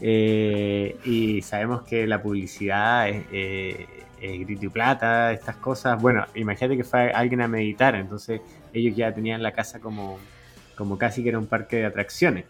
[0.00, 3.86] Eh, y sabemos que la publicidad es, eh,
[4.18, 6.00] es grito y plata, estas cosas.
[6.00, 8.40] Bueno, imagínate que fue alguien a meditar, entonces
[8.72, 10.18] ellos ya tenían la casa como,
[10.76, 12.46] como casi que era un parque de atracciones.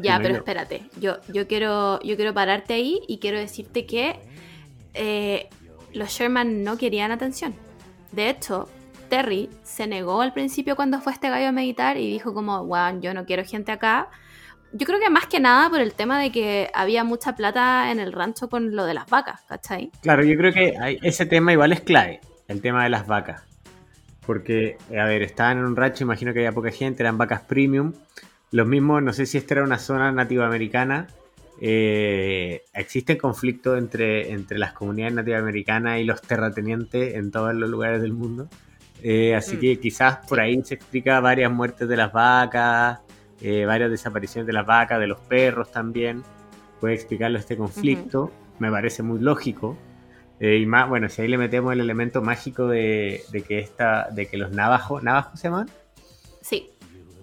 [0.00, 0.36] Ya, pero yo.
[0.36, 0.82] espérate.
[1.00, 4.16] Yo, yo, quiero, yo quiero pararte ahí y quiero decirte que
[4.96, 5.48] eh,
[5.92, 7.54] los Sherman no querían atención.
[8.12, 8.68] De hecho,
[9.08, 13.00] Terry se negó al principio cuando fue este gallo a meditar y dijo como, wow,
[13.00, 14.08] yo no quiero gente acá.
[14.72, 18.00] Yo creo que más que nada por el tema de que había mucha plata en
[18.00, 19.90] el rancho con lo de las vacas, ¿cachai?
[20.02, 23.42] Claro, yo creo que ese tema igual es clave, el tema de las vacas.
[24.26, 27.92] Porque, a ver, estaban en un rancho, imagino que había poca gente, eran vacas premium.
[28.50, 31.06] Los mismos, no sé si esta era una zona nativoamericana.
[31.60, 38.02] Eh, existe conflicto entre, entre las comunidades nativoamericanas y los terratenientes en todos los lugares
[38.02, 38.48] del mundo.
[39.02, 39.60] Eh, así Mm.
[39.60, 43.00] que quizás por ahí se explica varias muertes de las vacas,
[43.40, 46.22] eh, varias desapariciones de las vacas, de los perros también.
[46.80, 48.30] Puede explicarlo este conflicto.
[48.58, 49.76] Me parece muy lógico.
[50.40, 54.08] Eh, y más, bueno, si ahí le metemos el elemento mágico de, de que esta,
[54.10, 55.70] de que los navajos, ¿navajos se llaman?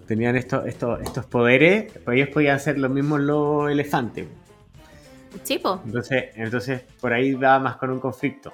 [0.04, 4.26] Sí, Tenían estos, estos, estos poderes, pues ellos podían ser los mismos los elefantes.
[5.42, 5.80] chipo.
[5.84, 8.52] Entonces, entonces por ahí va más con un conflicto.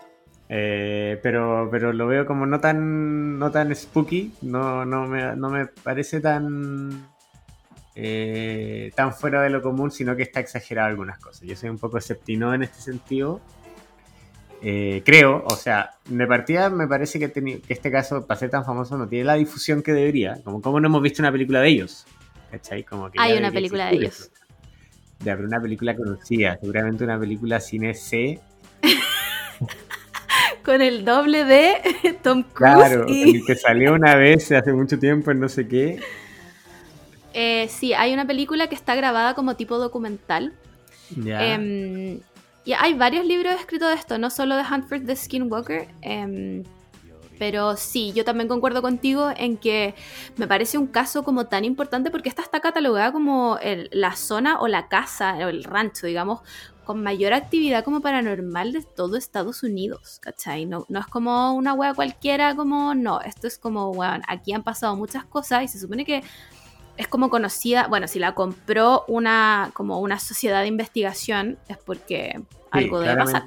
[0.52, 5.48] Eh, pero, pero lo veo como no tan, no tan spooky, no, no, me, no
[5.48, 7.06] me parece tan,
[7.94, 11.42] eh, tan fuera de lo común, sino que está exagerado algunas cosas.
[11.42, 13.40] Yo soy un poco esceptino en este sentido.
[14.62, 18.98] Eh, creo, o sea, de partida me parece que, este caso, para ser tan famoso,
[18.98, 20.40] no tiene la difusión que debería.
[20.44, 22.06] Como, como no hemos visto una película de ellos.
[22.50, 22.84] ¿Cachai?
[22.84, 24.20] Como que Hay una película de ellos.
[24.20, 24.30] eso.
[25.20, 28.40] Ya, pero una película conocida, seguramente una película cine C.
[30.64, 31.74] Con el doble de
[32.22, 33.36] Tom Cruise Claro, y...
[33.36, 36.00] el que salió una vez hace mucho tiempo en no sé qué.
[37.32, 40.52] Eh, sí, hay una película que está grabada como tipo documental.
[41.16, 41.54] Ya.
[41.54, 42.20] Em,
[42.78, 45.88] hay varios libros escritos de esto, no solo de Huntford the Skinwalker.
[46.02, 46.64] em,
[47.40, 49.94] pero sí, yo también concuerdo contigo en que
[50.36, 53.58] me parece un caso como tan importante porque esta está catalogada como
[53.92, 56.40] la zona o la casa o el rancho, digamos,
[56.84, 60.66] con mayor actividad como paranormal de todo Estados Unidos, ¿cachai?
[60.66, 64.62] No, no es como una wea cualquiera, como no, esto es como, weón, aquí han
[64.62, 66.22] pasado muchas cosas y se supone que
[66.98, 72.42] es como conocida, bueno, si la compró una como una sociedad de investigación es porque
[72.70, 73.42] algo debe pasar.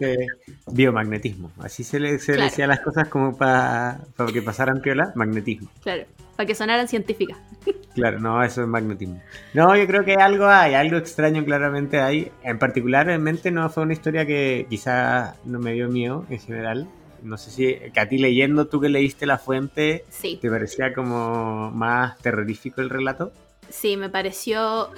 [0.72, 1.52] biomagnetismo.
[1.60, 2.50] Así se le, se Claro.
[2.50, 4.00] decía las cosas como para
[4.32, 5.70] que pasaran piola, magnetismo.
[5.82, 6.04] Claro,
[6.36, 7.38] para que sonaran científicas.
[7.94, 9.22] Claro, no, eso es magnetismo.
[9.54, 12.32] No, yo creo que algo hay, algo extraño claramente hay.
[12.42, 16.88] En particularmente no fue una historia que quizá no me dio miedo en general.
[17.22, 20.92] No sé si que a ti leyendo, tú que leíste la fuente, Sí, ¿te parecía
[20.96, 23.32] como más terrorífico el relato?
[23.70, 24.90] sí, me pareció.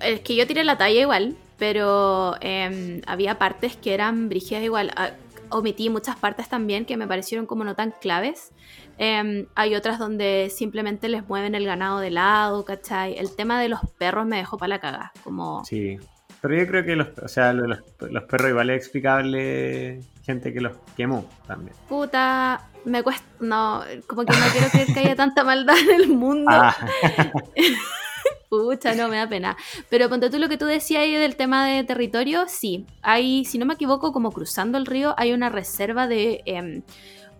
[0.00, 4.92] Es que yo tiré la talla igual, pero em, había partes que eran brígidas igual.
[4.96, 5.10] Ah,
[5.50, 8.52] omití muchas partes también que me parecieron como no tan claves.
[8.98, 13.18] Em, hay otras donde simplemente les mueven el ganado de lado, ¿cachai?
[13.18, 15.12] El tema de los perros me dejó para la caga.
[15.22, 15.64] Como.
[15.64, 15.98] Sí.
[16.40, 20.60] Pero yo creo que los, o sea, los, los perros igual es explicable gente que
[20.60, 21.74] los quemó también.
[21.88, 23.24] Puta, me cuesta.
[23.40, 26.50] No, como que no quiero creer que haya tanta maldad en el mundo.
[26.50, 26.76] Ah,
[28.48, 29.56] Pucha, no, me da pena.
[29.88, 32.86] Pero ponte tú lo que tú decías ahí del tema de territorio, sí.
[33.02, 36.82] Hay, si no me equivoco, como cruzando el río, hay una reserva de em,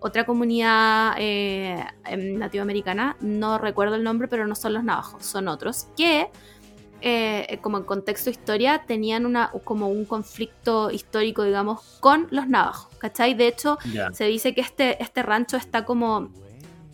[0.00, 3.16] otra comunidad eh, em, nativoamericana.
[3.20, 5.86] No recuerdo el nombre, pero no son los navajos, son otros.
[5.96, 6.28] Que,
[7.02, 12.94] eh, como en contexto historia, tenían una, como un conflicto histórico, digamos, con los navajos.
[12.98, 13.34] ¿Cachai?
[13.34, 13.78] De hecho,
[14.12, 16.30] se dice que este, este rancho está como.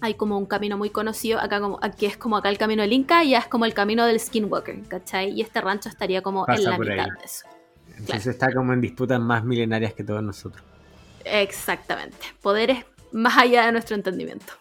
[0.03, 2.93] Hay como un camino muy conocido, acá como, aquí es como acá el camino del
[2.93, 5.31] Inca y ya es como el camino del Skinwalker, ¿cachai?
[5.31, 7.11] Y este rancho estaría como Pasa en la mitad ahí.
[7.19, 7.47] de eso.
[7.97, 10.65] Entonces está como en disputas más milenarias que todos nosotros.
[11.25, 12.17] Exactamente.
[12.41, 14.53] Poderes más allá de nuestro entendimiento.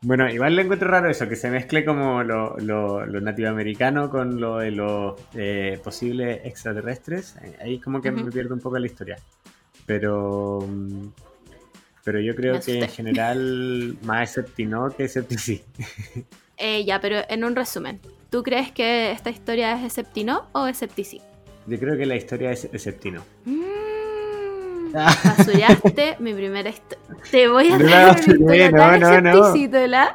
[0.00, 4.40] Bueno, igual le encuentro raro eso, que se mezcle como lo, lo, lo nativoamericano con
[4.40, 7.34] lo de los eh, posibles extraterrestres.
[7.42, 9.16] Eh, Ahí como que me pierdo un poco la historia.
[9.86, 11.06] Pero mm,
[12.04, 15.62] pero yo creo que en general más esceptino que esceptici.
[16.56, 21.20] Eh, ya, pero en un resumen, ¿tú crees que esta historia es esceptino o esceptici?
[21.66, 23.22] Yo creo que la historia es esceptino.
[23.44, 27.04] Mm, basuraste mi primera historia.
[27.30, 30.08] Te voy a No, traer una historia no, tan no, no.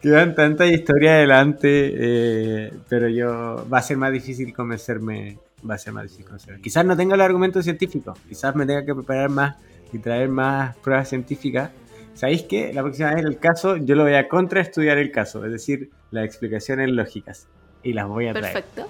[0.00, 5.38] Quedan tanta historia adelante, eh, pero yo va a ser más difícil convencerme.
[5.68, 6.60] Va a ser más difícil convencerme.
[6.60, 9.56] Quizás no tenga los argumentos científicos, quizás me tenga que preparar más
[9.92, 11.70] y traer más pruebas científicas.
[12.14, 12.72] ¿Sabéis qué?
[12.72, 16.24] La próxima vez el caso yo lo voy a contraestudiar el caso, es decir, las
[16.24, 17.48] explicaciones lógicas
[17.82, 18.52] y las voy a traer.
[18.54, 18.88] Perfecto.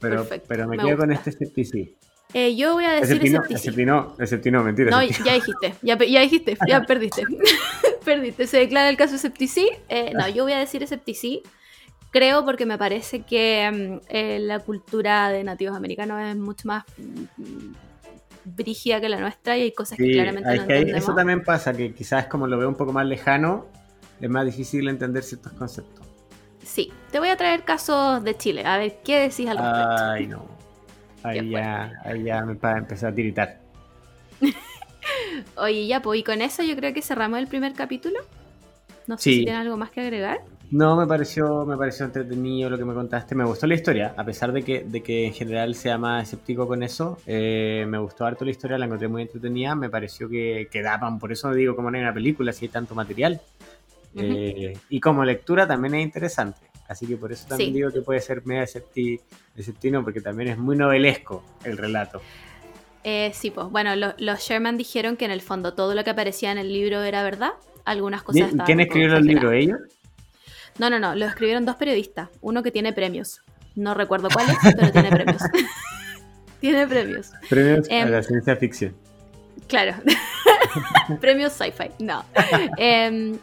[0.00, 1.30] pero, perfecto, pero me, me quedo con gusta.
[1.30, 1.92] este escepticismo.
[2.34, 4.90] Eh, yo voy a decir Exceptino, exceptino, exceptino, mentira.
[4.90, 5.26] No, exceptino.
[5.26, 7.24] ya dijiste, ya, ya dijiste, ya perdiste.
[8.04, 9.68] perdiste, se declara el caso esceptici.
[9.88, 11.42] Eh, no, yo voy a decir esceptici.
[12.10, 16.84] Creo porque me parece que mm, eh, la cultura de nativos americanos es mucho más
[16.96, 17.74] mm,
[18.44, 21.02] brígida que la nuestra y hay cosas que claramente no que entendemos.
[21.02, 23.66] eso también pasa, que quizás como lo veo un poco más lejano,
[24.20, 26.06] es más difícil entender ciertos conceptos.
[26.64, 30.04] Sí, te voy a traer casos de Chile, a ver qué decís al respecto.
[30.04, 30.46] Ay, no.
[31.24, 33.60] Ahí ya, ahí ya me va a empezar a tiritar.
[35.56, 38.20] Oye, ya, pues, y con eso yo creo que cerramos el primer capítulo.
[39.06, 39.36] No sé Sí.
[39.38, 40.40] si tienen algo más que agregar.
[40.72, 43.34] No, me pareció, me pareció entretenido lo que me contaste.
[43.34, 46.66] Me gustó la historia, a pesar de que, de que en general sea más escéptico
[46.66, 47.18] con eso.
[47.26, 49.74] eh, me gustó harto la historia, la encontré muy entretenida.
[49.74, 52.68] Me pareció que, que daban, por eso digo, como no hay una película, si hay
[52.70, 53.38] tanto material.
[54.16, 56.60] Eh, y como lectura también es interesante.
[56.88, 57.74] Así que por eso también Sí.
[57.76, 59.20] digo que puede ser medio decepti-
[59.54, 62.22] deceptino, porque también es muy novelesco el relato.
[63.04, 66.10] Eh, sí, pues bueno, lo- los Sherman dijeron que en el fondo todo lo que
[66.10, 67.50] aparecía en el libro era verdad.
[67.84, 69.52] Algunas cosas ¿Y estaban ¿Quién escribió los libros?
[69.52, 69.80] exageradas.
[69.86, 69.98] ¿Ellos?
[70.78, 72.28] No, no, no, lo escribieron dos periodistas.
[72.40, 73.42] Uno que tiene premios.
[73.74, 75.42] No recuerdo cuáles, pero tiene premios.
[76.60, 77.30] tiene premios.
[77.48, 78.94] Premios a Em, la ciencia ficción.
[79.68, 79.94] Claro.
[81.20, 81.90] Premios sci-fi.
[81.98, 82.24] No.
[82.76, 83.38] Em,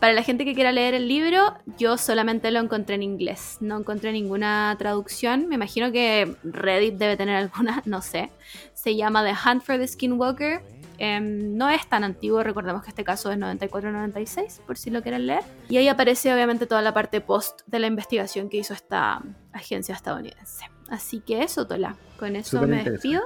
[0.00, 3.58] para la gente que quiera leer el libro, yo solamente lo encontré en inglés.
[3.60, 5.48] No encontré ninguna traducción.
[5.48, 8.30] Me imagino que Reddit debe tener alguna, no sé.
[8.74, 10.60] Se llama The Hunt for the Skinwalker.
[10.98, 15.26] Em, no es tan antiguo, recordemos que este caso es 94-96, por si lo quieren
[15.26, 15.42] leer.
[15.68, 19.22] Y ahí aparece obviamente toda la parte post de la investigación que hizo esta
[19.52, 20.66] agencia estadounidense.
[20.88, 21.94] Así que eso, Tola.
[22.18, 23.22] Con eso me despido.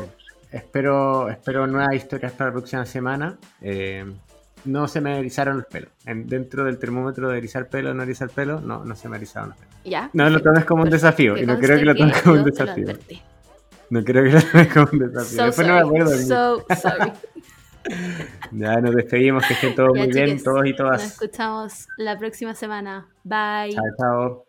[0.51, 3.39] Espero, espero nuevas historias para la próxima semana.
[3.62, 4.05] Eh,
[4.66, 5.91] no se me erizaron los pelos.
[6.05, 9.16] En- dentro del termómetro de erizar pelo o no erizar pelo, no, no se me
[9.16, 9.75] erizaron los pelos.
[9.85, 10.11] Ya.
[10.12, 11.37] No lo tomes como un desafío.
[11.39, 12.87] Y no creo que lo tomes como un desafío.
[13.91, 15.45] No creo que lo tomes como un desafío.
[15.47, 16.11] Después no me acuerdo.
[16.18, 17.12] So sorry.
[18.53, 21.05] Ya nos despedimos, que estén todos Ya, muy bien, todos y Nos todas.
[21.05, 23.09] escuchamos la próxima semana.
[23.24, 23.74] Bye.
[23.74, 24.47] Chao, chao.